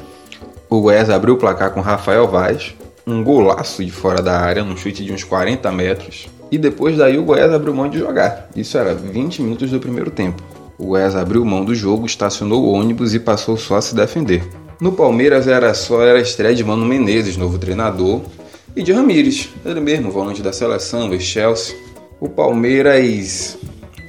o 0.68 0.80
Goiás 0.80 1.08
abriu 1.08 1.34
o 1.34 1.38
placar 1.38 1.70
com 1.70 1.80
Rafael 1.80 2.28
Vaz, 2.28 2.74
um 3.06 3.24
golaço 3.24 3.84
de 3.84 3.90
fora 3.90 4.20
da 4.20 4.38
área, 4.38 4.64
num 4.64 4.76
chute 4.76 5.04
de 5.04 5.12
uns 5.12 5.24
40 5.24 5.70
metros. 5.72 6.28
E 6.50 6.58
depois 6.58 6.96
daí 6.96 7.18
o 7.18 7.24
Goiás 7.24 7.52
abriu 7.52 7.74
mão 7.74 7.88
de 7.88 7.98
jogar. 7.98 8.48
Isso 8.54 8.76
era 8.76 8.94
20 8.94 9.42
minutos 9.42 9.70
do 9.70 9.80
primeiro 9.80 10.10
tempo. 10.10 10.42
O 10.78 10.86
Goiás 10.86 11.16
abriu 11.16 11.44
mão 11.44 11.64
do 11.64 11.74
jogo, 11.74 12.06
estacionou 12.06 12.64
o 12.64 12.72
ônibus 12.72 13.14
e 13.14 13.18
passou 13.18 13.56
só 13.56 13.76
a 13.76 13.82
se 13.82 13.94
defender. 13.94 14.42
No 14.80 14.92
Palmeiras 14.92 15.48
era 15.48 15.72
só 15.72 16.02
era 16.02 16.18
a 16.18 16.22
estreia 16.22 16.54
de 16.54 16.62
Mano 16.62 16.84
Menezes, 16.84 17.36
novo 17.36 17.58
treinador, 17.58 18.20
e 18.74 18.82
de 18.82 18.92
Ramires, 18.92 19.48
ele 19.64 19.80
mesmo, 19.80 20.10
volante 20.10 20.42
da 20.42 20.52
seleção, 20.52 21.08
do 21.08 21.18
Chelsea. 21.18 21.74
O 22.20 22.28
Palmeiras, 22.28 23.56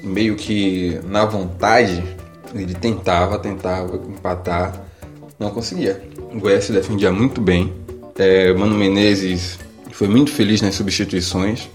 meio 0.03 0.35
que 0.35 0.99
na 1.05 1.23
vontade, 1.25 2.03
ele 2.53 2.73
tentava, 2.73 3.39
tentava 3.39 3.95
empatar, 3.95 4.85
não 5.39 5.51
conseguia. 5.51 6.03
O 6.33 6.37
Goiás 6.37 6.65
se 6.65 6.73
defendia 6.73 7.13
muito 7.13 7.39
bem. 7.39 7.73
É, 8.17 8.53
Mano 8.53 8.75
Menezes 8.75 9.57
foi 9.93 10.09
muito 10.09 10.31
feliz 10.31 10.61
nas 10.61 10.75
substituições. 10.75 11.69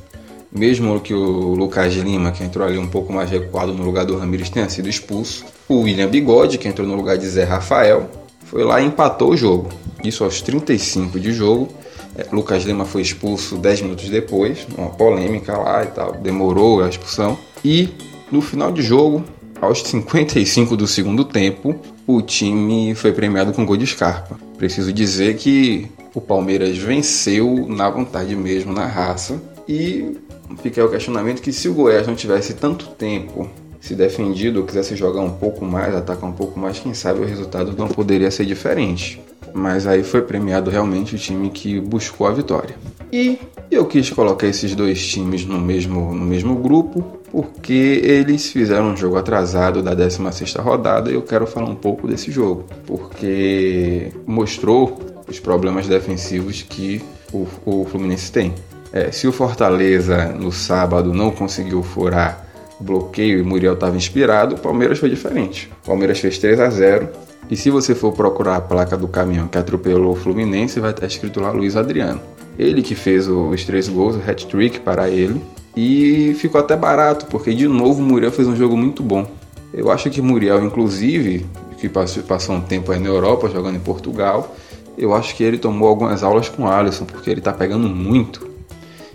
Mesmo 0.55 1.01
que 1.01 1.15
o 1.15 1.55
Lucas 1.55 1.95
Lima, 1.95 2.31
que 2.31 2.45
entrou 2.45 2.67
ali 2.67 2.77
um 2.77 2.87
pouco 2.87 3.13
mais 3.13 3.31
recuado 3.31 3.73
no 3.73 3.83
lugar 3.83 4.05
do 4.05 4.19
Ramires, 4.19 4.51
tenha 4.51 4.69
sido 4.69 4.89
expulso. 4.89 5.45
O 5.67 5.81
William 5.81 6.09
Bigode, 6.09 6.59
que 6.59 6.69
entrou 6.69 6.87
no 6.87 6.95
lugar 6.95 7.17
de 7.17 7.27
Zé 7.27 7.45
Rafael, 7.45 8.11
foi 8.45 8.63
lá 8.63 8.81
e 8.81 8.85
empatou 8.85 9.31
o 9.31 9.37
jogo. 9.37 9.71
Isso 10.05 10.25
aos 10.25 10.43
35 10.43 11.19
de 11.19 11.33
jogo. 11.33 11.69
É, 12.15 12.27
Lucas 12.31 12.65
Lima 12.65 12.85
foi 12.85 13.01
expulso 13.01 13.57
10 13.57 13.83
minutos 13.83 14.11
depois, 14.11 14.67
uma 14.77 14.91
polêmica 14.91 15.57
lá 15.57 15.83
e 15.85 15.87
tal, 15.87 16.13
demorou 16.13 16.83
a 16.83 16.89
expulsão. 16.89 17.39
E 17.65 17.89
no 18.31 18.43
final 18.43 18.71
de 18.71 18.83
jogo, 18.83 19.25
aos 19.59 19.83
55 19.83 20.77
do 20.77 20.87
segundo 20.87 21.25
tempo, 21.25 21.75
o 22.07 22.21
time 22.21 22.95
foi 22.95 23.13
premiado 23.13 23.53
com 23.53 23.65
gol 23.65 23.79
de 23.79 23.87
Scarpa. 23.87 24.39
Preciso 24.59 24.93
dizer 24.93 25.37
que 25.37 25.87
o 26.15 26.21
Palmeiras 26.21 26.77
venceu 26.77 27.67
na 27.69 27.89
vontade 27.89 28.37
mesmo, 28.37 28.73
na 28.73 28.87
raça. 28.87 29.41
E 29.67 30.17
fica 30.57 30.81
aí 30.81 30.87
o 30.87 30.91
questionamento 30.91 31.41
que 31.41 31.53
se 31.53 31.69
o 31.69 31.75
Goiás 31.75 32.07
não 32.07 32.15
tivesse 32.15 32.55
tanto 32.55 32.87
tempo 32.91 33.49
se 33.81 33.97
defendido 33.97 34.63
quisesse 34.63 34.95
jogar 34.95 35.23
um 35.23 35.33
pouco 35.33 35.65
mais, 35.65 35.95
atacar 35.95 36.31
um 36.31 36.33
pouco 36.33 36.59
mais, 36.59 36.79
quem 36.79 36.95
sabe 36.95 37.21
o 37.21 37.25
resultado 37.25 37.75
não 37.77 37.89
poderia 37.89 38.31
ser 38.31 38.47
diferente. 38.47 39.21
Mas 39.53 39.87
aí 39.87 40.05
foi 40.05 40.23
premiado 40.23 40.71
realmente 40.71 41.17
o 41.17 41.19
time 41.19 41.51
que 41.51 41.81
buscou 41.81 42.27
a 42.27 42.33
vitória. 42.33 42.77
E 43.13 43.39
eu 43.71 43.85
quis 43.85 44.09
colocar 44.09 44.47
esses 44.47 44.75
dois 44.75 45.05
times 45.07 45.45
no 45.45 45.61
mesmo, 45.61 46.15
no 46.15 46.25
mesmo 46.25 46.55
grupo 46.55 47.21
porque 47.33 48.01
eles 48.05 48.53
fizeram 48.53 48.93
um 48.93 48.97
jogo 48.97 49.17
atrasado 49.17 49.83
da 49.83 49.97
16ª 49.97 50.61
rodada 50.63 51.11
e 51.11 51.15
eu 51.15 51.23
quero 51.23 51.47
falar 51.47 51.69
um 51.69 51.75
pouco 51.75 52.07
desse 52.07 52.31
jogo, 52.31 52.67
porque 52.87 54.13
mostrou 54.27 55.01
os 55.27 55.41
problemas 55.41 55.89
defensivos 55.89 56.61
que 56.61 57.03
o, 57.33 57.47
o 57.65 57.87
Fluminense 57.87 58.31
tem. 58.31 58.55
É, 58.93 59.11
se 59.11 59.27
o 59.27 59.33
Fortaleza 59.33 60.27
no 60.27 60.53
sábado 60.53 61.15
não 61.15 61.31
conseguiu 61.31 61.83
furar 61.83 62.47
bloqueio 62.79 63.39
e 63.39 63.43
Muriel 63.43 63.75
estava 63.75 63.97
inspirado, 63.97 64.57
o 64.57 64.59
Palmeiras 64.59 64.99
foi 64.99 65.09
diferente. 65.09 65.71
O 65.83 65.87
Palmeiras 65.87 66.19
fez 66.19 66.39
3 66.39 66.61
a 66.61 66.69
0 66.69 67.09
e 67.51 67.57
se 67.57 67.71
você 67.71 67.95
for 67.95 68.13
procurar 68.13 68.57
a 68.57 68.61
placa 68.61 68.97
do 68.97 69.09
caminhão 69.09 69.49
que 69.49 69.59
atropelou 69.59 70.13
o 70.13 70.17
Fluminense, 70.17 70.81
vai 70.81 70.91
estar 70.91 71.07
escrito 71.07 71.41
lá 71.41 71.51
Luiz 71.51 71.77
Adriano. 71.77 72.21
Ele 72.59 72.83
que 72.83 72.95
fez 72.95 73.29
os 73.29 73.65
três 73.65 73.89
gols, 73.89 74.17
o 74.17 74.31
hat-trick 74.31 74.81
para 74.81 75.09
ele. 75.09 75.41
E 75.75 76.35
ficou 76.35 76.61
até 76.61 76.77
barato, 76.77 77.25
porque 77.27 77.55
de 77.55 77.67
novo 77.67 78.03
o 78.03 78.05
Muriel 78.05 78.31
fez 78.31 78.47
um 78.47 78.55
jogo 78.55 78.77
muito 78.77 79.03
bom. 79.03 79.27
Eu 79.73 79.91
acho 79.91 80.11
que 80.11 80.21
Muriel, 80.21 80.63
inclusive, 80.63 81.47
que 81.79 81.89
passou 81.89 82.55
um 82.55 82.61
tempo 82.61 82.93
aí 82.93 83.01
na 83.01 83.09
Europa, 83.09 83.49
jogando 83.49 83.77
em 83.77 83.81
Portugal, 83.81 84.55
eu 84.99 85.15
acho 85.15 85.35
que 85.35 85.43
ele 85.43 85.57
tomou 85.57 85.89
algumas 85.89 86.23
aulas 86.23 86.51
com 86.51 86.65
o 86.65 86.69
Alisson, 86.69 87.07
porque 87.07 87.31
ele 87.31 87.41
está 87.41 87.55
pegando 87.55 87.89
muito. 87.89 88.52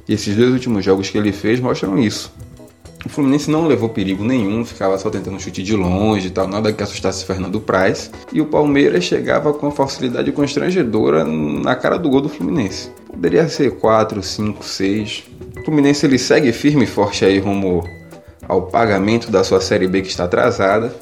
E 0.08 0.14
esses 0.14 0.36
dois 0.36 0.52
últimos 0.52 0.84
jogos 0.84 1.10
que 1.10 1.18
ele 1.18 1.32
fez 1.32 1.60
mostram 1.60 1.98
isso. 1.98 2.32
O 3.06 3.10
Fluminense 3.10 3.50
não 3.50 3.68
levou 3.68 3.90
perigo 3.90 4.24
nenhum, 4.24 4.66
ficava 4.66 4.98
só 4.98 5.10
tentando 5.10 5.40
chute 5.40 5.62
de 5.64 5.76
longe 5.76 6.28
e 6.28 6.30
tal, 6.30 6.48
nada 6.48 6.74
que 6.74 6.82
assustasse 6.82 7.24
Fernando 7.24 7.62
Praz. 7.62 8.12
E 8.34 8.42
o 8.42 8.46
Palmeiras 8.46 9.04
chegava 9.04 9.54
com 9.54 9.68
uma 9.68 9.72
facilidade 9.72 10.32
constrangedora 10.32 11.24
na 11.24 11.76
cara 11.76 11.98
do 11.98 12.10
gol 12.10 12.22
do 12.22 12.30
Fluminense. 12.30 12.92
Poderia 13.08 13.48
ser 13.48 13.72
4, 13.78 14.22
5, 14.22 14.66
6. 14.66 15.24
O 15.60 15.64
Fluminense 15.64 16.06
ele 16.06 16.18
segue 16.18 16.52
firme 16.52 16.84
e 16.84 16.88
forte 16.88 17.24
aí 17.24 17.40
rumo 17.40 17.88
ao 18.48 18.64
pagamento 18.64 19.32
da 19.32 19.44
sua 19.44 19.62
Série 19.62 19.88
B 19.88 20.02
que 20.02 20.10
está 20.10 20.26
atrasada. 20.26 20.94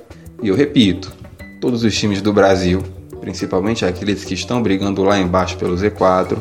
E 0.43 0.49
eu 0.49 0.55
repito, 0.55 1.11
todos 1.61 1.83
os 1.83 1.97
times 1.97 2.21
do 2.21 2.33
Brasil, 2.33 2.83
principalmente 3.21 3.85
aqueles 3.85 4.23
que 4.23 4.33
estão 4.33 4.61
brigando 4.61 5.03
lá 5.03 5.17
embaixo 5.17 5.57
pelo 5.57 5.75
Z4, 5.75 6.37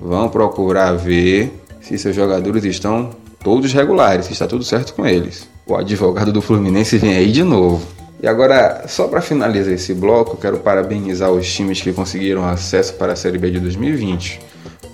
vão 0.00 0.28
procurar 0.28 0.92
ver 0.94 1.61
se 1.82 1.98
seus 1.98 2.14
jogadores 2.14 2.64
estão 2.64 3.10
todos 3.42 3.72
regulares, 3.72 4.30
está 4.30 4.46
tudo 4.46 4.64
certo 4.64 4.94
com 4.94 5.06
eles. 5.06 5.48
O 5.66 5.76
advogado 5.76 6.32
do 6.32 6.40
Fluminense 6.40 6.96
vem 6.96 7.16
aí 7.16 7.30
de 7.30 7.42
novo. 7.42 7.84
E 8.22 8.28
agora, 8.28 8.84
só 8.86 9.08
para 9.08 9.20
finalizar 9.20 9.74
esse 9.74 9.92
bloco, 9.92 10.36
quero 10.36 10.58
parabenizar 10.58 11.32
os 11.32 11.52
times 11.52 11.80
que 11.80 11.92
conseguiram 11.92 12.44
acesso 12.44 12.94
para 12.94 13.14
a 13.14 13.16
Série 13.16 13.36
B 13.36 13.50
de 13.50 13.58
2020. 13.58 14.40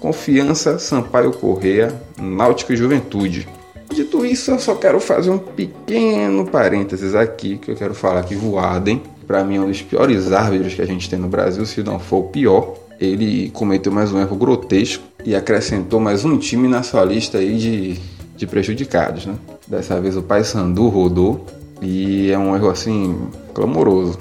Confiança, 0.01 0.79
Sampaio 0.79 1.33
Correia, 1.33 1.95
Náutico 2.19 2.73
e 2.73 2.77
Juventude. 2.77 3.47
Dito 3.93 4.25
isso, 4.25 4.51
eu 4.51 4.59
só 4.59 4.75
quero 4.75 4.99
fazer 5.01 5.31
um 5.31 5.39
pequeno 5.39 6.47
parênteses 6.47 7.15
aqui, 7.15 7.59
que 7.59 7.71
eu 7.71 7.77
quero 7.77 7.95
falar 7.95 8.23
que 8.23 8.35
Voaden, 8.35 9.03
para 9.27 9.45
mim 9.45 9.57
é 9.57 9.61
um 9.61 9.67
dos 9.67 9.83
piores 9.83 10.33
árbitros 10.33 10.75
que 10.75 10.83
a 10.83 10.87
gente 10.87 11.11
tem 11.11 11.19
no 11.19 11.29
Brasil, 11.29 11.67
se 11.67 11.83
não 11.83 11.99
for 11.99 12.19
o 12.19 12.29
pior. 12.29 12.75
Ele 12.99 13.51
cometeu 13.51 13.93
mais 13.93 14.13
um 14.13 14.21
erro 14.21 14.37
grotesco 14.37 15.08
e 15.25 15.35
acrescentou 15.35 16.01
mais 16.01 16.25
um 16.25 16.39
time 16.39 16.69
na 16.69 16.83
sua 16.83 17.05
lista 17.05 17.39
aí 17.39 17.57
de 17.57 18.19
de 18.39 18.47
prejudicados, 18.47 19.27
né? 19.27 19.35
Dessa 19.67 20.01
vez 20.01 20.17
o 20.17 20.23
Pai 20.23 20.45
Sandu 20.45 20.89
rodou 20.89 21.45
e 21.83 22.31
é 22.31 22.39
um 22.39 22.55
erro 22.55 22.71
assim 22.71 23.29
clamoroso. 23.53 24.19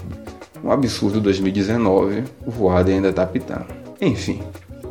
Um 0.63 0.71
absurdo 0.71 1.21
2019, 1.21 2.23
o 2.45 2.51
Voado 2.51 2.89
ainda 2.89 3.09
está 3.09 3.25
pitando. 3.27 3.67
Enfim, 4.01 4.41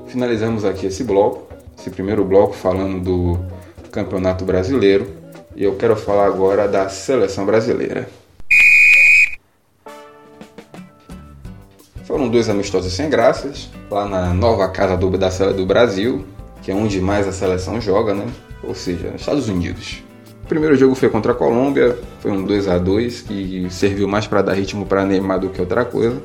finalizamos 0.07 0.65
aqui 0.65 0.87
esse 0.87 1.03
bloco, 1.03 1.53
esse 1.77 1.91
primeiro 1.91 2.25
bloco 2.25 2.55
falando 2.55 3.03
do 3.03 3.91
Campeonato 3.91 4.45
Brasileiro 4.45 5.09
e 5.57 5.65
eu 5.65 5.75
quero 5.75 5.97
falar 5.97 6.27
agora 6.27 6.69
da 6.69 6.89
seleção 6.89 7.45
brasileira. 7.45 8.09
Foram 12.27 12.33
dois 12.33 12.49
amistosos 12.49 12.93
sem 12.93 13.09
graças, 13.09 13.71
lá 13.89 14.05
na 14.09 14.35
nova 14.35 14.67
casa 14.67 14.97
do, 14.97 15.09
da 15.17 15.31
Seleção 15.31 15.57
do 15.57 15.65
Brasil, 15.65 16.27
que 16.61 16.73
é 16.73 16.75
onde 16.75 17.01
mais 17.01 17.29
a 17.29 17.31
seleção 17.31 17.81
joga, 17.81 18.13
né? 18.15 18.27
ou 18.65 18.75
seja, 18.75 19.13
Estados 19.15 19.49
Unidos. 19.49 20.03
O 20.43 20.49
primeiro 20.49 20.75
jogo 20.75 20.97
foi 20.97 21.09
contra 21.09 21.31
a 21.31 21.35
Colômbia, 21.37 21.97
foi 22.19 22.33
um 22.33 22.43
2 22.43 22.67
a 22.67 22.79
2 22.79 23.21
que 23.23 23.69
serviu 23.71 24.09
mais 24.09 24.27
para 24.27 24.43
dar 24.43 24.55
ritmo 24.55 24.85
para 24.85 25.05
Neymar 25.05 25.39
do 25.39 25.51
que 25.51 25.61
outra 25.61 25.85
coisa. 25.85 26.21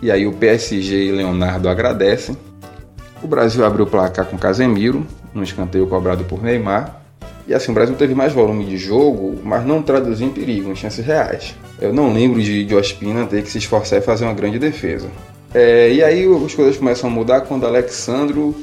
E 0.00 0.10
aí 0.10 0.26
o 0.26 0.32
PSG 0.32 1.08
e 1.08 1.12
Leonardo 1.12 1.68
agradecem. 1.68 2.34
O 3.22 3.26
Brasil 3.26 3.66
abriu 3.66 3.84
o 3.84 3.88
placar 3.88 4.24
com 4.24 4.38
Casemiro, 4.38 5.06
um 5.34 5.42
escanteio 5.42 5.86
cobrado 5.86 6.24
por 6.24 6.42
Neymar. 6.42 7.02
E 7.46 7.52
assim, 7.52 7.70
o 7.70 7.74
Brasil 7.74 7.94
teve 7.96 8.14
mais 8.14 8.32
volume 8.32 8.64
de 8.64 8.78
jogo, 8.78 9.38
mas 9.44 9.66
não 9.66 9.82
traduziu 9.82 10.26
em 10.26 10.32
perigo, 10.32 10.70
em 10.70 10.74
chances 10.74 11.04
reais. 11.04 11.54
Eu 11.78 11.92
não 11.92 12.14
lembro 12.14 12.40
de, 12.40 12.64
de 12.64 12.74
Ospina 12.74 13.26
ter 13.26 13.42
que 13.42 13.50
se 13.50 13.58
esforçar 13.58 13.98
e 13.98 14.02
fazer 14.02 14.24
uma 14.24 14.32
grande 14.32 14.58
defesa. 14.58 15.10
É, 15.54 15.92
e 15.92 16.02
aí 16.02 16.26
as 16.44 16.52
coisas 16.52 16.76
começam 16.76 17.08
a 17.08 17.12
mudar 17.12 17.42
quando 17.42 17.64
Alexandro 17.64 18.54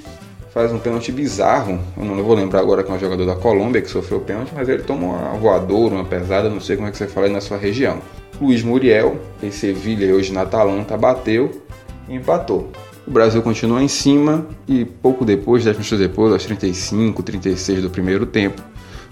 faz 0.54 0.74
um 0.74 0.78
pênalti 0.78 1.10
bizarro. 1.10 1.80
Eu 1.98 2.04
não 2.04 2.22
vou 2.22 2.36
lembrar 2.36 2.60
agora 2.60 2.84
que 2.84 2.92
é 2.92 2.94
um 2.94 3.00
jogador 3.00 3.26
da 3.26 3.36
Colômbia 3.36 3.82
que 3.82 3.90
sofreu 3.90 4.18
o 4.18 4.22
pênalti, 4.22 4.52
mas 4.54 4.68
ele 4.68 4.84
toma 4.84 5.08
uma 5.08 5.38
voadora, 5.38 5.96
uma 5.96 6.04
pesada, 6.04 6.50
não 6.50 6.60
sei 6.60 6.76
como 6.76 6.90
é 6.90 6.92
que 6.92 6.98
você 6.98 7.08
fala 7.08 7.28
aí 7.28 7.32
na 7.32 7.40
sua 7.40 7.58
região. 7.58 8.00
Luiz 8.42 8.62
Muriel, 8.62 9.18
em 9.42 9.52
Sevilha 9.52 10.06
e 10.06 10.12
hoje 10.12 10.34
na 10.34 10.42
Atalanta, 10.42 10.98
bateu 10.98 11.64
e 12.10 12.16
empatou. 12.16 12.70
O 13.08 13.12
Brasil 13.12 13.42
continua 13.42 13.82
em 13.82 13.88
cima 13.88 14.46
e 14.68 14.84
pouco 14.84 15.24
depois, 15.24 15.64
10 15.64 15.78
minutos 15.78 15.98
depois, 15.98 16.34
aos 16.34 16.44
35, 16.44 17.24
36 17.24 17.84
do 17.84 17.90
primeiro 17.90 18.26
tempo, 18.26 18.62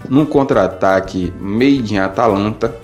num 0.08 0.26
contra-ataque 0.26 1.32
made 1.40 1.94
in 1.94 1.98
Atalanta, 1.98 2.74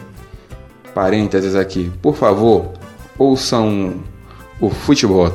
parênteses 0.94 1.54
aqui, 1.54 1.92
por 2.00 2.16
favor, 2.16 2.72
ouçam 3.18 3.94
o 4.60 4.70
futebol 4.70 5.30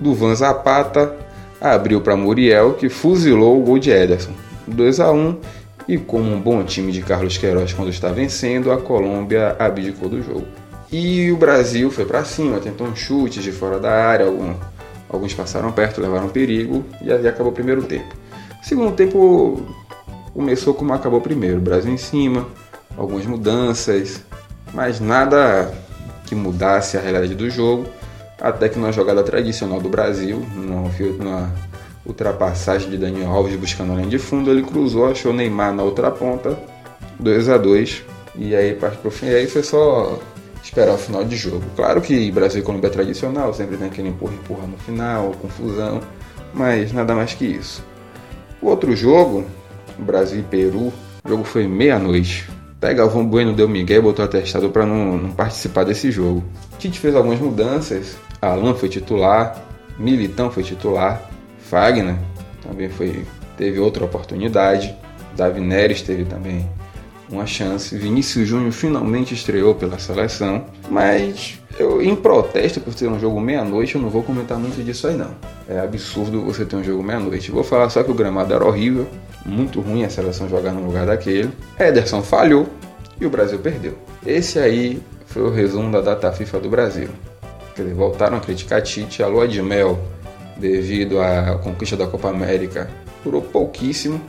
do 0.00 0.14
Van 0.14 0.34
Zapata 0.34 1.14
abriu 1.60 2.00
para 2.00 2.16
Muriel, 2.16 2.74
que 2.74 2.88
fuzilou 2.88 3.60
o 3.60 3.64
gol 3.64 3.78
de 3.78 3.90
Ederson. 3.90 4.32
2 4.66 5.00
a 5.00 5.10
1 5.10 5.36
e 5.88 5.96
como 5.96 6.30
um 6.30 6.38
bom 6.38 6.62
time 6.62 6.92
de 6.92 7.00
Carlos 7.00 7.38
Queiroz 7.38 7.72
quando 7.72 7.88
está 7.88 8.10
vencendo, 8.10 8.70
a 8.70 8.76
Colômbia 8.76 9.56
abdicou 9.58 10.08
do 10.08 10.22
jogo. 10.22 10.46
E 10.92 11.30
o 11.32 11.36
Brasil 11.36 11.90
foi 11.90 12.04
para 12.04 12.24
cima, 12.24 12.58
tentou 12.60 12.86
um 12.86 12.94
chute 12.94 13.40
de 13.40 13.50
fora 13.50 13.78
da 13.78 13.90
área, 13.90 14.26
alguns 15.08 15.34
passaram 15.34 15.72
perto, 15.72 16.00
levaram 16.00 16.28
perigo 16.28 16.84
e 17.02 17.10
aí 17.10 17.26
acabou 17.26 17.52
o 17.52 17.54
primeiro 17.54 17.82
tempo. 17.82 18.14
Segundo 18.62 18.94
tempo 18.94 19.66
começou 20.34 20.74
como 20.74 20.92
acabou 20.92 21.20
o 21.20 21.22
primeiro, 21.22 21.56
o 21.56 21.62
Brasil 21.62 21.92
em 21.92 21.96
cima, 21.96 22.46
algumas 22.96 23.24
mudanças, 23.24 24.22
mas 24.74 25.00
nada 25.00 25.72
que 26.26 26.34
mudasse 26.34 26.98
a 26.98 27.00
realidade 27.00 27.34
do 27.34 27.48
jogo, 27.48 27.86
até 28.40 28.68
que 28.68 28.78
numa 28.78 28.92
jogada 28.92 29.22
tradicional 29.22 29.80
do 29.80 29.88
Brasil, 29.88 30.44
numa, 30.54 31.52
ultrapassagem 32.06 32.88
de 32.88 32.96
Daniel 32.96 33.30
Alves 33.30 33.54
buscando 33.56 33.92
a 33.92 33.96
linha 33.96 34.08
de 34.08 34.18
fundo, 34.18 34.50
ele 34.50 34.62
cruzou, 34.62 35.10
achou 35.10 35.32
Neymar 35.32 35.74
na 35.74 35.82
outra 35.82 36.10
ponta, 36.10 36.58
2 37.18 37.48
a 37.50 37.58
2 37.58 38.02
e 38.36 38.54
aí 38.54 38.74
parte 38.74 38.96
pro 38.98 39.10
fim, 39.10 39.26
e 39.26 39.34
aí 39.34 39.46
foi 39.46 39.62
só 39.62 40.18
esperar 40.62 40.94
o 40.94 40.98
final 40.98 41.24
de 41.24 41.36
jogo. 41.36 41.62
Claro 41.76 42.00
que 42.00 42.30
Brasil 42.30 42.60
e 42.60 42.64
Colômbia 42.64 42.88
é 42.88 42.90
tradicional, 42.90 43.52
sempre 43.52 43.76
tem 43.76 43.88
aquele 43.88 44.08
empurra-empurra 44.08 44.66
no 44.66 44.78
final, 44.78 45.32
confusão, 45.42 46.00
mas 46.54 46.92
nada 46.92 47.14
mais 47.14 47.34
que 47.34 47.44
isso. 47.44 47.84
O 48.60 48.68
outro 48.68 48.94
jogo, 48.96 49.44
Brasil 49.98 50.40
e 50.40 50.42
Peru, 50.42 50.92
o 51.24 51.28
jogo 51.28 51.44
foi 51.44 51.66
meia-noite. 51.66 52.48
Pega 52.80 53.02
Galvão 53.02 53.26
Bueno 53.26 53.54
deu 53.54 53.68
Miguel 53.68 54.02
botou 54.02 54.24
atestado 54.24 54.70
para 54.70 54.86
não, 54.86 55.16
não, 55.16 55.30
participar 55.32 55.84
desse 55.84 56.12
jogo. 56.12 56.44
Tite 56.78 57.00
fez 57.00 57.14
algumas 57.14 57.40
mudanças, 57.40 58.16
Alan 58.40 58.74
foi 58.74 58.88
titular, 58.88 59.62
Militão 59.98 60.50
foi 60.50 60.62
titular, 60.62 61.28
Fagner 61.58 62.16
também 62.62 62.88
foi, 62.88 63.24
teve 63.56 63.78
outra 63.78 64.04
oportunidade, 64.04 64.94
Davi 65.36 65.60
Neres 65.60 66.02
teve 66.02 66.24
também 66.24 66.68
uma 67.30 67.46
chance. 67.46 67.96
Vinícius 67.96 68.48
Júnior 68.48 68.72
finalmente 68.72 69.34
estreou 69.34 69.74
pela 69.74 69.98
seleção, 69.98 70.66
mas 70.90 71.58
eu, 71.78 72.02
em 72.02 72.16
protesto 72.16 72.80
por 72.80 72.94
ter 72.94 73.06
um 73.06 73.18
jogo 73.20 73.40
meia-noite, 73.40 73.94
eu 73.94 74.00
não 74.00 74.08
vou 74.08 74.22
comentar 74.22 74.58
muito 74.58 74.82
disso 74.82 75.06
aí 75.06 75.16
não. 75.16 75.30
É 75.68 75.80
absurdo 75.80 76.42
você 76.42 76.64
ter 76.64 76.76
um 76.76 76.82
jogo 76.82 77.02
meia-noite. 77.02 77.50
Vou 77.50 77.62
falar 77.62 77.88
só 77.90 78.02
que 78.02 78.10
o 78.10 78.14
gramado 78.14 78.52
era 78.52 78.64
horrível, 78.64 79.06
muito 79.44 79.80
ruim 79.80 80.04
a 80.04 80.10
seleção 80.10 80.48
jogar 80.48 80.72
no 80.72 80.84
lugar 80.84 81.06
daquele. 81.06 81.50
Ederson 81.78 82.22
falhou 82.22 82.66
e 83.20 83.26
o 83.26 83.30
Brasil 83.30 83.58
perdeu. 83.58 83.94
Esse 84.26 84.58
aí 84.58 85.00
foi 85.26 85.42
o 85.42 85.50
resumo 85.50 85.92
da 85.92 86.00
data 86.00 86.32
FIFA 86.32 86.60
do 86.60 86.68
Brasil. 86.68 87.08
Voltaram 87.82 88.36
a 88.36 88.40
criticar 88.40 88.82
Tite, 88.82 89.22
a 89.22 89.26
lua 89.26 89.46
de 89.46 89.62
mel, 89.62 89.98
devido 90.56 91.20
à 91.20 91.58
conquista 91.62 91.96
da 91.96 92.06
Copa 92.06 92.28
América, 92.28 92.90
durou 93.24 93.42
pouquíssimo. 93.42 94.20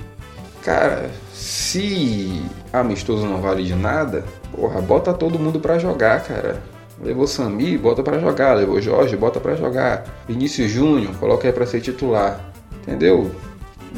Cara, 0.63 1.09
se 1.33 2.41
amistoso 2.71 3.25
não 3.25 3.41
vale 3.41 3.63
de 3.63 3.75
nada, 3.75 4.23
porra, 4.51 4.81
bota 4.81 5.13
todo 5.13 5.39
mundo 5.39 5.59
para 5.59 5.79
jogar, 5.79 6.23
cara. 6.23 6.61
Levou 7.01 7.25
Sami, 7.27 7.77
bota 7.77 8.03
para 8.03 8.19
jogar. 8.19 8.55
Levou 8.55 8.81
Jorge, 8.81 9.15
bota 9.15 9.39
para 9.39 9.55
jogar. 9.55 10.03
Vinícius 10.27 10.69
Júnior, 10.69 11.15
coloca 11.15 11.47
aí 11.47 11.53
para 11.53 11.65
ser 11.65 11.79
titular. 11.79 12.51
Entendeu? 12.81 13.31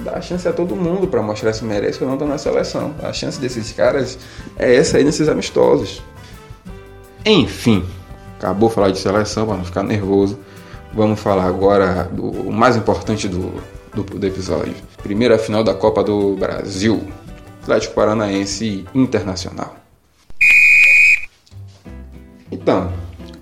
Dá 0.03 0.21
chance 0.21 0.47
a 0.47 0.53
todo 0.53 0.75
mundo 0.75 1.07
para 1.07 1.21
mostrar 1.21 1.51
se 1.53 1.65
merece 1.65 2.03
ou 2.03 2.09
não 2.09 2.17
tá 2.17 2.25
na 2.25 2.37
seleção. 2.37 2.93
A 3.01 3.11
chance 3.11 3.39
desses 3.39 3.71
caras 3.71 4.17
é 4.57 4.75
essa 4.75 4.97
aí 4.97 5.03
nesses 5.03 5.27
amistosos. 5.27 6.01
Enfim, 7.25 7.85
acabou 8.41 8.71
falar 8.71 8.89
de 8.89 8.97
seleção 8.97 9.45
para 9.45 9.57
não 9.57 9.63
ficar 9.63 9.83
nervoso. 9.83 10.39
Vamos 10.91 11.19
falar 11.19 11.45
agora 11.45 12.05
do 12.05 12.51
mais 12.51 12.75
importante 12.75 13.27
do, 13.27 13.53
do, 13.93 14.03
do 14.03 14.25
episódio. 14.25 14.73
Primeira 15.03 15.37
final 15.37 15.63
da 15.63 15.75
Copa 15.75 16.03
do 16.03 16.35
Brasil. 16.35 17.07
Atlético 17.61 17.93
Paranaense 17.93 18.83
Internacional. 18.95 19.75
Então, 22.51 22.91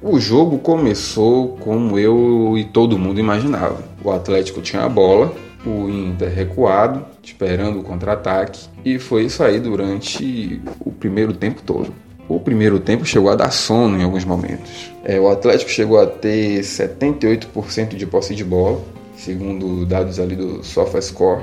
o 0.01 0.19
jogo 0.19 0.59
começou 0.59 1.57
como 1.57 1.97
eu 1.97 2.57
e 2.57 2.65
todo 2.65 2.99
mundo 2.99 3.21
imaginava. 3.21 3.81
O 4.03 4.11
Atlético 4.11 4.61
tinha 4.61 4.83
a 4.83 4.89
bola, 4.89 5.33
o 5.65 5.89
Inter 5.89 6.29
recuado, 6.29 7.05
esperando 7.23 7.79
o 7.79 7.83
contra-ataque, 7.83 8.67
e 8.83 8.99
foi 8.99 9.23
isso 9.23 9.41
aí 9.41 9.59
durante 9.59 10.61
o 10.81 10.91
primeiro 10.91 11.33
tempo 11.33 11.61
todo. 11.61 11.93
O 12.29 12.39
primeiro 12.39 12.79
tempo 12.79 13.03
chegou 13.03 13.31
a 13.31 13.35
dar 13.35 13.49
sono 13.49 13.99
em 13.99 14.03
alguns 14.03 14.23
momentos. 14.23 14.91
É, 15.03 15.19
o 15.19 15.27
Atlético 15.27 15.71
chegou 15.71 15.99
a 15.99 16.05
ter 16.05 16.61
78% 16.61 17.95
de 17.95 18.05
posse 18.05 18.35
de 18.35 18.45
bola, 18.45 18.79
segundo 19.17 19.83
dados 19.83 20.19
ali 20.19 20.35
do 20.35 20.63
SofaScore, 20.63 21.41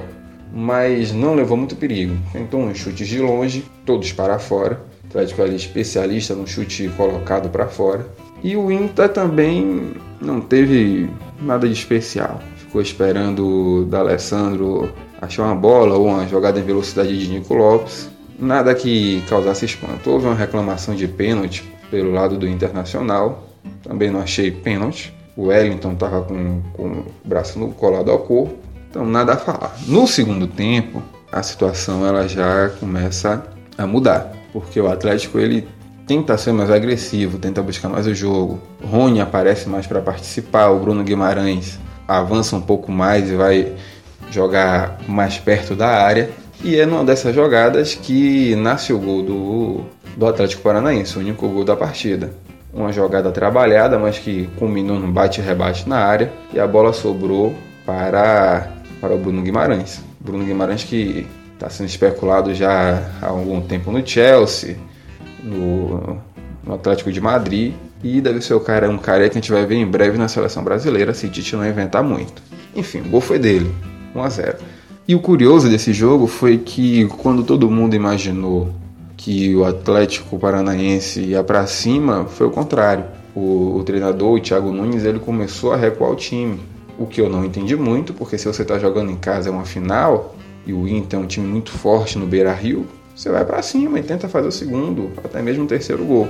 mas 0.54 1.10
não 1.10 1.34
levou 1.34 1.56
muito 1.56 1.74
perigo. 1.74 2.16
Tentou 2.32 2.60
uns 2.60 2.78
chutes 2.78 3.08
de 3.08 3.18
longe, 3.18 3.64
todos 3.84 4.12
para 4.12 4.38
fora. 4.38 4.80
O 5.02 5.08
Atlético 5.08 5.42
ali 5.42 5.56
especialista 5.56 6.36
no 6.36 6.46
chute 6.46 6.88
colocado 6.96 7.48
para 7.48 7.66
fora. 7.66 8.06
E 8.44 8.56
o 8.56 8.70
Inter 8.70 9.08
também 9.08 9.92
não 10.20 10.40
teve 10.40 11.10
nada 11.40 11.66
de 11.66 11.74
especial. 11.74 12.40
Ficou 12.58 12.80
esperando 12.80 13.80
o 13.80 13.84
D'Alessandro 13.86 14.92
achar 15.20 15.44
uma 15.44 15.54
bola 15.54 15.96
ou 15.96 16.06
uma 16.06 16.28
jogada 16.28 16.60
em 16.60 16.62
velocidade 16.62 17.18
de 17.18 17.28
Nico 17.28 17.54
Lopes. 17.54 18.08
Nada 18.38 18.74
que 18.74 19.22
causasse 19.28 19.64
espanto. 19.64 20.10
Houve 20.10 20.26
uma 20.26 20.34
reclamação 20.34 20.94
de 20.94 21.08
pênalti 21.08 21.64
pelo 21.90 22.12
lado 22.12 22.36
do 22.36 22.46
Internacional. 22.46 23.48
Também 23.82 24.10
não 24.10 24.20
achei 24.20 24.50
pênalti. 24.50 25.14
O 25.36 25.46
Wellington 25.46 25.92
estava 25.92 26.22
com, 26.22 26.62
com 26.72 26.86
o 26.88 27.06
braço 27.24 27.58
no 27.58 27.72
colado 27.72 28.10
ao 28.10 28.18
corpo. 28.20 28.56
Então, 28.90 29.04
nada 29.04 29.34
a 29.34 29.36
falar. 29.36 29.76
No 29.86 30.06
segundo 30.06 30.46
tempo, 30.46 31.02
a 31.30 31.42
situação 31.42 32.06
ela 32.06 32.26
já 32.28 32.70
começa 32.80 33.44
a 33.76 33.86
mudar, 33.86 34.32
porque 34.52 34.80
o 34.80 34.88
Atlético 34.88 35.38
ele 35.38 35.68
tenta 36.06 36.38
ser 36.38 36.52
mais 36.52 36.70
agressivo, 36.70 37.38
tenta 37.38 37.62
buscar 37.62 37.88
mais 37.88 38.06
o 38.06 38.14
jogo. 38.14 38.60
Rony 38.82 39.20
aparece 39.20 39.68
mais 39.68 39.86
para 39.86 40.00
participar, 40.00 40.70
o 40.70 40.78
Bruno 40.78 41.02
Guimarães 41.02 41.78
avança 42.06 42.54
um 42.54 42.60
pouco 42.60 42.92
mais 42.92 43.28
e 43.28 43.34
vai 43.34 43.72
jogar 44.30 44.98
mais 45.08 45.38
perto 45.38 45.74
da 45.74 45.88
área. 45.88 46.30
E 46.64 46.76
é 46.76 46.86
numa 46.86 47.04
dessas 47.04 47.34
jogadas 47.34 47.94
que 47.94 48.56
nasce 48.56 48.92
o 48.92 48.98
gol 48.98 49.22
do, 49.22 49.80
do 50.16 50.26
Atlético 50.26 50.62
Paranaense, 50.62 51.16
o 51.16 51.20
único 51.20 51.48
gol 51.48 51.64
da 51.64 51.76
partida. 51.76 52.32
Uma 52.72 52.92
jogada 52.92 53.30
trabalhada, 53.30 53.98
mas 53.98 54.18
que 54.18 54.48
culminou 54.58 54.98
num 54.98 55.10
bate-rebate 55.10 55.88
na 55.88 55.98
área 55.98 56.32
e 56.52 56.60
a 56.60 56.66
bola 56.66 56.92
sobrou 56.92 57.54
para 57.84 58.72
para 59.00 59.14
o 59.14 59.18
Bruno 59.18 59.42
Guimarães. 59.42 60.02
Bruno 60.18 60.44
Guimarães 60.44 60.82
que 60.82 61.26
está 61.54 61.70
sendo 61.70 61.86
especulado 61.86 62.54
já 62.54 63.02
há 63.20 63.26
algum 63.26 63.60
tempo 63.60 63.90
no 63.90 64.06
Chelsea, 64.06 64.76
no, 65.42 66.20
no, 66.64 66.74
Atlético 66.74 67.12
de 67.12 67.20
Madrid 67.20 67.74
e 68.02 68.20
deve 68.20 68.40
ser 68.40 68.54
o 68.54 68.60
cara, 68.60 68.90
um 68.90 68.98
cara 68.98 69.28
que 69.28 69.38
a 69.38 69.40
gente 69.40 69.50
vai 69.50 69.64
ver 69.64 69.76
em 69.76 69.86
breve 69.86 70.18
na 70.18 70.28
seleção 70.28 70.62
brasileira 70.62 71.14
se 71.14 71.28
Tite 71.28 71.56
não 71.56 71.66
inventar 71.66 72.02
muito. 72.02 72.42
Enfim, 72.74 73.00
o 73.00 73.04
gol 73.04 73.20
foi 73.20 73.38
dele, 73.38 73.72
1 74.14 74.22
a 74.22 74.28
0. 74.28 74.58
E 75.08 75.14
o 75.14 75.20
curioso 75.20 75.68
desse 75.68 75.92
jogo 75.92 76.26
foi 76.26 76.58
que 76.58 77.06
quando 77.06 77.44
todo 77.44 77.70
mundo 77.70 77.94
imaginou 77.94 78.72
que 79.16 79.54
o 79.54 79.64
Atlético 79.64 80.38
Paranaense 80.38 81.20
ia 81.20 81.44
para 81.44 81.66
cima, 81.66 82.24
foi 82.24 82.46
o 82.46 82.50
contrário. 82.50 83.04
O, 83.34 83.76
o 83.76 83.84
treinador, 83.84 84.32
o 84.32 84.40
Thiago 84.40 84.72
Nunes, 84.72 85.04
ele 85.04 85.18
começou 85.18 85.72
a 85.72 85.76
recuar 85.76 86.10
o 86.10 86.16
time 86.16 86.58
o 86.98 87.06
que 87.06 87.20
eu 87.20 87.28
não 87.28 87.44
entendi 87.44 87.76
muito, 87.76 88.14
porque 88.14 88.38
se 88.38 88.46
você 88.46 88.62
está 88.62 88.78
jogando 88.78 89.10
em 89.10 89.16
casa 89.16 89.48
é 89.48 89.52
uma 89.52 89.64
final 89.64 90.34
e 90.66 90.72
o 90.72 90.88
Inter 90.88 91.20
é 91.20 91.22
um 91.22 91.26
time 91.26 91.46
muito 91.46 91.70
forte 91.70 92.18
no 92.18 92.26
Beira 92.26 92.52
Rio, 92.52 92.86
você 93.14 93.30
vai 93.30 93.44
para 93.44 93.62
cima 93.62 93.98
e 93.98 94.02
tenta 94.02 94.28
fazer 94.28 94.48
o 94.48 94.52
segundo, 94.52 95.10
até 95.22 95.40
mesmo 95.42 95.64
o 95.64 95.66
terceiro 95.66 96.04
gol. 96.04 96.28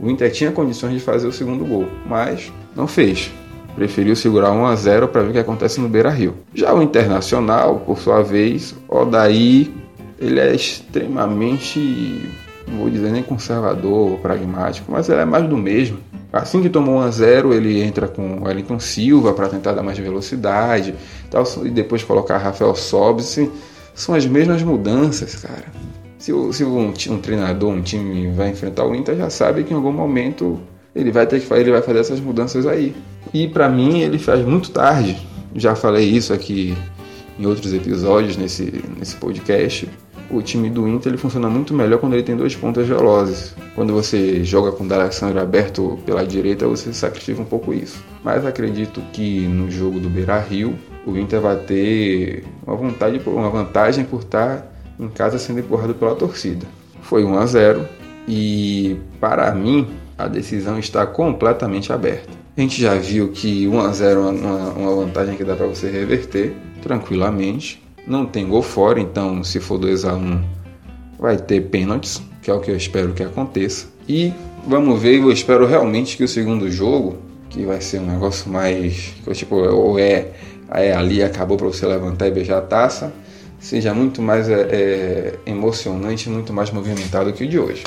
O 0.00 0.10
Inter 0.10 0.30
tinha 0.32 0.50
condições 0.50 0.94
de 0.94 1.00
fazer 1.00 1.26
o 1.26 1.32
segundo 1.32 1.64
gol, 1.64 1.86
mas 2.06 2.52
não 2.74 2.86
fez. 2.86 3.30
Preferiu 3.74 4.16
segurar 4.16 4.52
1 4.52 4.66
a 4.66 4.74
0 4.74 5.08
para 5.08 5.22
ver 5.22 5.28
o 5.28 5.32
que 5.32 5.38
acontece 5.38 5.80
no 5.80 5.88
Beira 5.88 6.10
Rio. 6.10 6.34
Já 6.52 6.74
o 6.74 6.82
Internacional, 6.82 7.80
por 7.80 7.98
sua 7.98 8.22
vez, 8.22 8.74
o 8.88 9.04
daí 9.04 9.72
ele 10.18 10.40
é 10.40 10.54
extremamente, 10.54 12.28
não 12.66 12.78
vou 12.78 12.90
dizer 12.90 13.12
nem 13.12 13.22
conservador, 13.22 14.18
pragmático, 14.18 14.90
mas 14.90 15.08
ele 15.08 15.20
é 15.20 15.24
mais 15.24 15.48
do 15.48 15.56
mesmo. 15.56 15.98
Assim 16.32 16.60
que 16.60 16.68
tomou 16.68 16.96
1 16.96 17.00
a 17.00 17.10
0 17.10 17.54
ele 17.54 17.80
entra 17.80 18.06
com 18.06 18.42
Wellington 18.42 18.78
Silva 18.78 19.32
para 19.32 19.48
tentar 19.48 19.72
dar 19.72 19.82
mais 19.82 19.98
velocidade 19.98 20.94
tal, 21.30 21.44
e 21.64 21.70
depois 21.70 22.02
colocar 22.02 22.36
Rafael 22.36 22.74
Sobis. 22.74 23.26
Assim, 23.26 23.50
são 23.94 24.14
as 24.14 24.26
mesmas 24.26 24.62
mudanças, 24.62 25.36
cara. 25.36 25.64
Se, 26.18 26.32
se 26.52 26.64
um, 26.64 26.88
um, 26.88 27.18
treinador, 27.18 27.70
um 27.70 27.80
time 27.80 28.30
vai 28.32 28.50
enfrentar 28.50 28.84
o 28.84 28.94
Inter, 28.94 29.16
já 29.16 29.30
sabe 29.30 29.64
que 29.64 29.72
em 29.72 29.76
algum 29.76 29.92
momento 29.92 30.60
ele 30.94 31.10
vai 31.10 31.26
ter 31.26 31.40
que 31.40 31.54
ele 31.54 31.70
vai 31.70 31.82
fazer 31.82 32.00
essas 32.00 32.20
mudanças 32.20 32.66
aí. 32.66 32.94
E 33.32 33.48
para 33.48 33.68
mim 33.68 34.00
ele 34.00 34.18
faz 34.18 34.44
muito 34.44 34.70
tarde. 34.70 35.16
Já 35.54 35.74
falei 35.74 36.08
isso 36.08 36.32
aqui 36.32 36.76
em 37.38 37.46
outros 37.46 37.72
episódios 37.72 38.36
nesse, 38.36 38.82
nesse 38.98 39.16
podcast 39.16 39.88
o 40.30 40.42
time 40.42 40.68
do 40.68 40.86
Inter 40.86 41.10
ele 41.10 41.18
funciona 41.18 41.48
muito 41.48 41.72
melhor 41.72 41.98
quando 41.98 42.14
ele 42.14 42.22
tem 42.22 42.36
dois 42.36 42.54
pontas 42.54 42.86
velozes. 42.86 43.54
Quando 43.74 43.92
você 43.92 44.44
joga 44.44 44.72
com 44.72 44.84
o 44.84 44.88
D'Alessandro 44.88 45.40
aberto 45.40 45.98
pela 46.04 46.26
direita, 46.26 46.66
você 46.66 46.92
sacrifica 46.92 47.40
um 47.40 47.46
pouco 47.46 47.72
isso. 47.72 48.04
Mas 48.22 48.44
acredito 48.44 49.00
que 49.12 49.46
no 49.46 49.70
jogo 49.70 49.98
do 49.98 50.08
Beira-Rio, 50.08 50.78
o 51.06 51.16
Inter 51.16 51.40
vai 51.40 51.56
ter 51.56 52.44
uma, 52.66 52.76
vontade, 52.76 53.20
uma 53.26 53.48
vantagem 53.48 54.04
por 54.04 54.20
estar 54.20 54.66
em 54.98 55.08
casa 55.08 55.38
sendo 55.38 55.60
empurrado 55.60 55.94
pela 55.94 56.14
torcida. 56.14 56.66
Foi 57.02 57.24
1 57.24 57.38
a 57.38 57.46
0 57.46 57.88
e 58.26 58.98
para 59.18 59.54
mim 59.54 59.86
a 60.18 60.26
decisão 60.28 60.78
está 60.78 61.06
completamente 61.06 61.92
aberta. 61.92 62.28
A 62.56 62.60
gente 62.60 62.82
já 62.82 62.94
viu 62.94 63.28
que 63.28 63.68
1 63.68 63.80
a 63.80 63.92
0 63.92 64.20
é 64.20 64.30
uma, 64.30 64.70
uma 64.72 64.94
vantagem 64.96 65.36
que 65.36 65.44
dá 65.44 65.54
para 65.54 65.66
você 65.66 65.88
reverter 65.88 66.54
tranquilamente. 66.82 67.82
Não 68.06 68.26
tem 68.26 68.46
gol 68.48 68.62
fora, 68.62 69.00
então 69.00 69.44
se 69.44 69.60
for 69.60 69.78
2 69.78 70.04
a 70.04 70.14
1 70.14 70.42
vai 71.18 71.36
ter 71.36 71.60
pênaltis, 71.62 72.20
que 72.42 72.50
é 72.50 72.54
o 72.54 72.60
que 72.60 72.70
eu 72.70 72.76
espero 72.76 73.12
que 73.12 73.22
aconteça. 73.22 73.86
E 74.08 74.32
Vamos 74.68 75.00
ver, 75.00 75.18
eu 75.18 75.32
espero 75.32 75.66
realmente 75.66 76.14
que 76.14 76.22
o 76.22 76.28
segundo 76.28 76.70
jogo, 76.70 77.16
que 77.48 77.64
vai 77.64 77.80
ser 77.80 78.00
um 78.00 78.06
negócio 78.06 78.50
mais. 78.50 79.14
Tipo, 79.32 79.56
ou 79.56 79.98
é, 79.98 80.32
é 80.70 80.92
ali, 80.92 81.22
acabou 81.22 81.56
para 81.56 81.68
você 81.68 81.86
levantar 81.86 82.26
e 82.26 82.30
beijar 82.30 82.58
a 82.58 82.60
taça, 82.60 83.10
seja 83.58 83.94
muito 83.94 84.20
mais 84.20 84.46
é, 84.46 84.60
é, 84.70 85.34
emocionante, 85.46 86.28
muito 86.28 86.52
mais 86.52 86.70
movimentado 86.70 87.32
que 87.32 87.44
o 87.44 87.48
de 87.48 87.58
hoje. 87.58 87.82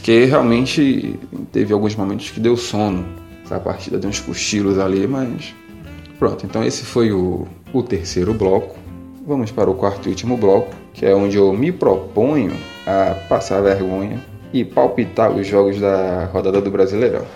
Porque 0.00 0.24
realmente 0.24 1.20
teve 1.52 1.74
alguns 1.74 1.94
momentos 1.94 2.30
que 2.30 2.40
deu 2.40 2.56
sono. 2.56 3.06
Essa 3.44 3.60
partida 3.60 3.98
deu 3.98 4.08
uns 4.08 4.18
cochilos 4.18 4.78
ali, 4.78 5.06
mas. 5.06 5.54
Pronto, 6.18 6.46
então 6.46 6.64
esse 6.64 6.86
foi 6.86 7.12
o, 7.12 7.46
o 7.70 7.82
terceiro 7.82 8.32
bloco. 8.32 8.76
Vamos 9.26 9.50
para 9.50 9.70
o 9.70 9.74
quarto 9.74 10.06
e 10.06 10.08
último 10.08 10.38
bloco, 10.38 10.74
que 10.94 11.04
é 11.04 11.14
onde 11.14 11.36
eu 11.36 11.52
me 11.52 11.70
proponho 11.70 12.56
a 12.86 13.14
passar 13.28 13.60
vergonha 13.60 14.24
e 14.54 14.64
palpitar 14.64 15.32
os 15.32 15.46
jogos 15.46 15.78
da 15.78 16.24
rodada 16.32 16.62
do 16.62 16.70
Brasileirão. 16.70 17.26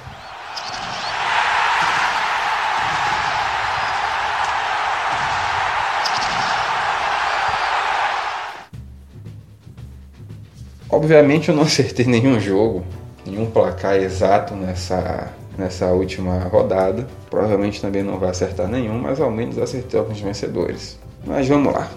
Obviamente 11.05 11.51
eu 11.51 11.55
não 11.55 11.65
acertei 11.69 12.07
nenhum 12.07 12.41
jogo, 12.41 12.83
nenhum 13.27 13.45
placar 13.45 13.97
exato 13.97 14.55
nessa, 14.55 15.31
nessa 15.59 15.93
última 15.93 16.39
rodada. 16.45 17.07
Provavelmente 17.29 17.83
também 17.83 18.03
não 18.03 18.19
vai 18.19 18.31
acertar 18.31 18.67
nenhum, 18.69 18.99
mas 18.99 19.21
ao 19.21 19.31
menos 19.31 19.59
acertei 19.59 20.01
alguns 20.01 20.19
vencedores. 20.19 20.99
Mas 21.27 21.47
vamos 21.47 21.75
lá. 21.75 21.91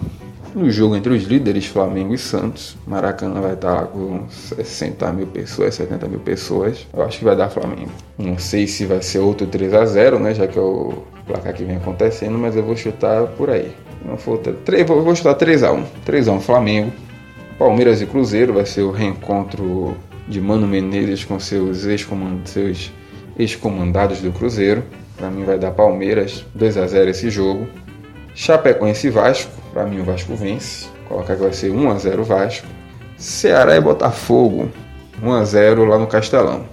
No 0.54 0.70
jogo 0.70 0.94
entre 0.94 1.12
os 1.12 1.24
líderes 1.24 1.66
Flamengo 1.66 2.12
e 2.12 2.18
Santos, 2.18 2.76
Maracanã 2.86 3.40
vai 3.40 3.54
estar 3.54 3.86
com 3.86 4.28
60 4.28 5.10
mil 5.12 5.26
pessoas, 5.26 5.74
70 5.74 6.06
mil 6.06 6.20
pessoas. 6.20 6.86
Eu 6.92 7.02
acho 7.02 7.18
que 7.18 7.24
vai 7.24 7.36
dar 7.36 7.48
Flamengo. 7.48 7.90
Não 8.18 8.38
sei 8.38 8.66
se 8.66 8.84
vai 8.84 9.00
ser 9.00 9.20
outro 9.20 9.46
3 9.46 9.72
a 9.72 9.86
0 9.86 10.18
né? 10.18 10.34
Já 10.34 10.46
que 10.46 10.58
é 10.58 10.62
o 10.62 11.02
placar 11.26 11.54
que 11.54 11.64
vem 11.64 11.76
acontecendo, 11.76 12.36
mas 12.38 12.56
eu 12.56 12.62
vou 12.62 12.76
chutar 12.76 13.26
por 13.26 13.48
aí. 13.48 13.72
Não 14.04 14.18
for 14.18 14.38
3, 14.38 14.86
vou 14.86 15.14
chutar 15.14 15.34
3 15.34 15.62
a 15.62 15.72
1 15.72 15.84
3 16.04 16.28
a 16.28 16.32
1 16.32 16.40
Flamengo. 16.40 16.92
Palmeiras 17.58 18.00
e 18.00 18.06
Cruzeiro 18.06 18.54
vai 18.54 18.64
ser 18.64 18.82
o 18.82 18.92
reencontro 18.92 19.96
de 20.28 20.40
Mano 20.40 20.64
Menezes 20.64 21.24
com 21.24 21.40
seus 21.40 21.84
ex-comandados 21.84 22.68
ex 23.36 23.60
do 24.22 24.30
Cruzeiro. 24.30 24.84
Para 25.16 25.28
mim 25.28 25.42
vai 25.42 25.58
dar 25.58 25.72
Palmeiras 25.72 26.44
2 26.54 26.76
a 26.76 26.86
0 26.86 27.10
esse 27.10 27.28
jogo. 27.30 27.66
Chapecoense 28.32 29.08
e 29.08 29.10
Vasco 29.10 29.50
para 29.72 29.84
mim 29.86 29.98
o 29.98 30.04
Vasco 30.04 30.36
vence. 30.36 30.86
Colocar 31.08 31.34
que 31.34 31.42
vai 31.42 31.52
ser 31.52 31.72
1 31.72 31.90
a 31.90 31.98
0 31.98 32.22
Vasco. 32.22 32.68
Ceará 33.16 33.74
e 33.74 33.80
Botafogo 33.80 34.70
1 35.20 35.32
a 35.32 35.44
0 35.44 35.84
lá 35.84 35.98
no 35.98 36.06
Castelão. 36.06 36.64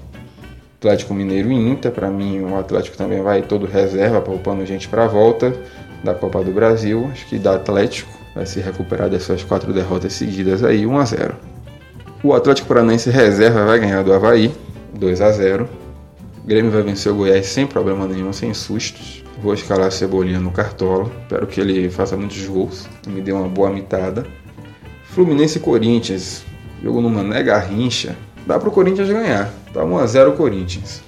Atlético 0.77 1.15
Mineiro 1.15 1.51
e 1.51 1.55
Inter, 1.55 1.91
para 1.91 2.11
mim 2.11 2.41
o 2.41 2.59
Atlético 2.59 2.95
também 2.95 3.23
vai 3.23 3.41
todo 3.41 3.65
reserva, 3.65 4.21
poupando 4.21 4.63
gente 4.67 4.87
para 4.87 5.05
a 5.05 5.07
volta 5.07 5.51
da 6.03 6.13
Copa 6.13 6.43
do 6.43 6.51
Brasil. 6.51 7.09
Acho 7.11 7.25
que 7.25 7.39
dá 7.39 7.55
Atlético 7.55 8.24
vai 8.35 8.45
se 8.45 8.59
recuperar 8.59 9.09
dessas 9.09 9.43
quatro 9.43 9.71
derrotas 9.71 10.13
seguidas 10.13 10.63
aí, 10.63 10.85
1 10.85 10.97
a 10.97 11.05
0. 11.05 11.35
O 12.21 12.33
Atlético 12.33 12.67
Paranaense 12.67 13.09
reserva 13.09 13.65
vai 13.65 13.79
ganhar 13.79 14.03
do 14.03 14.13
Havaí, 14.13 14.53
2 14.93 15.21
a 15.21 15.31
0. 15.31 15.69
O 16.43 16.47
Grêmio 16.47 16.69
vai 16.69 16.81
vencer 16.81 17.11
o 17.11 17.15
Goiás 17.15 17.45
sem 17.47 17.65
problema 17.65 18.05
nenhum, 18.05 18.33
sem 18.33 18.53
sustos. 18.53 19.23
Vou 19.41 19.53
escalar 19.53 19.87
a 19.87 19.91
Cebolinha 19.91 20.39
no 20.39 20.51
Cartola. 20.51 21.09
Espero 21.21 21.47
que 21.47 21.61
ele 21.61 21.89
faça 21.89 22.17
muitos 22.17 22.43
gols 22.45 22.87
e 23.07 23.09
me 23.09 23.21
dê 23.21 23.31
uma 23.31 23.47
boa 23.47 23.69
mitada. 23.69 24.25
Fluminense 25.05 25.57
e 25.57 25.61
Corinthians. 25.61 26.43
Jogo 26.83 27.01
numa 27.01 27.23
nega 27.23 27.57
rincha. 27.57 28.15
Dá 28.45 28.59
pro 28.59 28.71
Corinthians 28.71 29.09
ganhar. 29.09 29.51
Tá 29.73 29.81
1x0 29.81 30.35
Corinthians. 30.35 31.01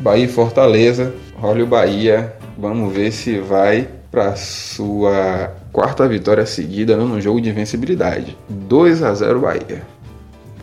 Bahia 0.00 0.24
e 0.24 0.28
Fortaleza. 0.28 1.14
Olha 1.40 1.64
o 1.64 1.66
Bahia. 1.66 2.34
Vamos 2.58 2.92
ver 2.92 3.10
se 3.10 3.38
vai 3.38 3.88
para 4.12 4.36
sua 4.36 5.50
quarta 5.72 6.06
vitória 6.06 6.44
seguida 6.44 6.98
no 6.98 7.18
jogo 7.18 7.40
de 7.40 7.48
invencibilidade. 7.48 8.36
2 8.48 9.02
a 9.02 9.14
0 9.14 9.40
Bahia. 9.40 9.82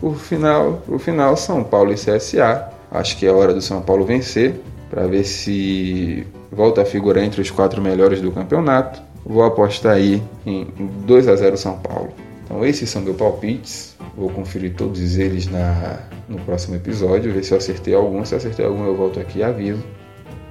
Por 0.00 0.14
final, 0.14 0.80
por 0.86 1.00
final 1.00 1.36
São 1.36 1.64
Paulo 1.64 1.92
e 1.92 1.96
CSA. 1.96 2.70
Acho 2.92 3.18
que 3.18 3.26
é 3.26 3.32
hora 3.32 3.52
do 3.52 3.60
São 3.60 3.82
Paulo 3.82 4.06
vencer 4.06 4.54
para 4.88 5.06
ver 5.08 5.24
se 5.24 6.26
volta 6.50 6.82
a 6.82 6.84
figurar 6.84 7.24
entre 7.24 7.40
os 7.40 7.50
quatro 7.50 7.82
melhores 7.82 8.20
do 8.20 8.30
campeonato. 8.30 9.02
Vou 9.26 9.42
apostar 9.42 9.94
aí 9.94 10.22
em 10.46 10.66
2 11.04 11.26
a 11.26 11.34
0 11.34 11.56
São 11.56 11.76
Paulo. 11.76 12.12
Então 12.44 12.64
esses 12.64 12.88
são 12.88 13.02
meus 13.02 13.16
palpites. 13.16 13.96
Vou 14.16 14.30
conferir 14.30 14.74
todos 14.74 15.18
eles 15.18 15.48
na, 15.48 15.98
no 16.28 16.38
próximo 16.40 16.76
episódio, 16.76 17.32
ver 17.32 17.42
se 17.42 17.52
eu 17.52 17.58
acertei 17.58 17.94
algum. 17.94 18.24
Se 18.24 18.36
acertei 18.36 18.64
algum, 18.64 18.84
eu 18.86 18.96
volto 18.96 19.18
aqui 19.18 19.40
e 19.40 19.42
aviso. 19.42 19.82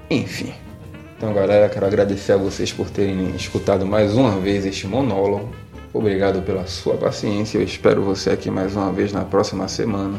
Enfim. 0.09 0.53
Então, 1.19 1.33
galera, 1.33 1.67
quero 1.67 1.85
agradecer 1.85 2.31
a 2.31 2.37
vocês 2.37 2.71
por 2.71 2.89
terem 2.89 3.35
escutado 3.35 3.85
mais 3.85 4.15
uma 4.15 4.39
vez 4.39 4.65
este 4.65 4.87
monólogo. 4.87 5.49
Obrigado 5.93 6.41
pela 6.43 6.65
sua 6.65 6.95
paciência. 6.95 7.57
Eu 7.57 7.63
espero 7.65 8.01
você 8.01 8.29
aqui 8.29 8.49
mais 8.49 8.73
uma 8.73 8.89
vez 8.89 9.11
na 9.11 9.25
próxima 9.25 9.67
semana, 9.67 10.17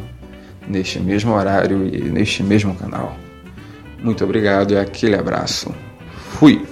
neste 0.69 1.01
mesmo 1.01 1.33
horário 1.33 1.87
e 1.87 2.03
neste 2.11 2.43
mesmo 2.43 2.75
canal. 2.75 3.17
Muito 3.99 4.23
obrigado 4.23 4.75
e 4.75 4.77
aquele 4.77 5.15
abraço. 5.15 5.75
Fui! 6.33 6.67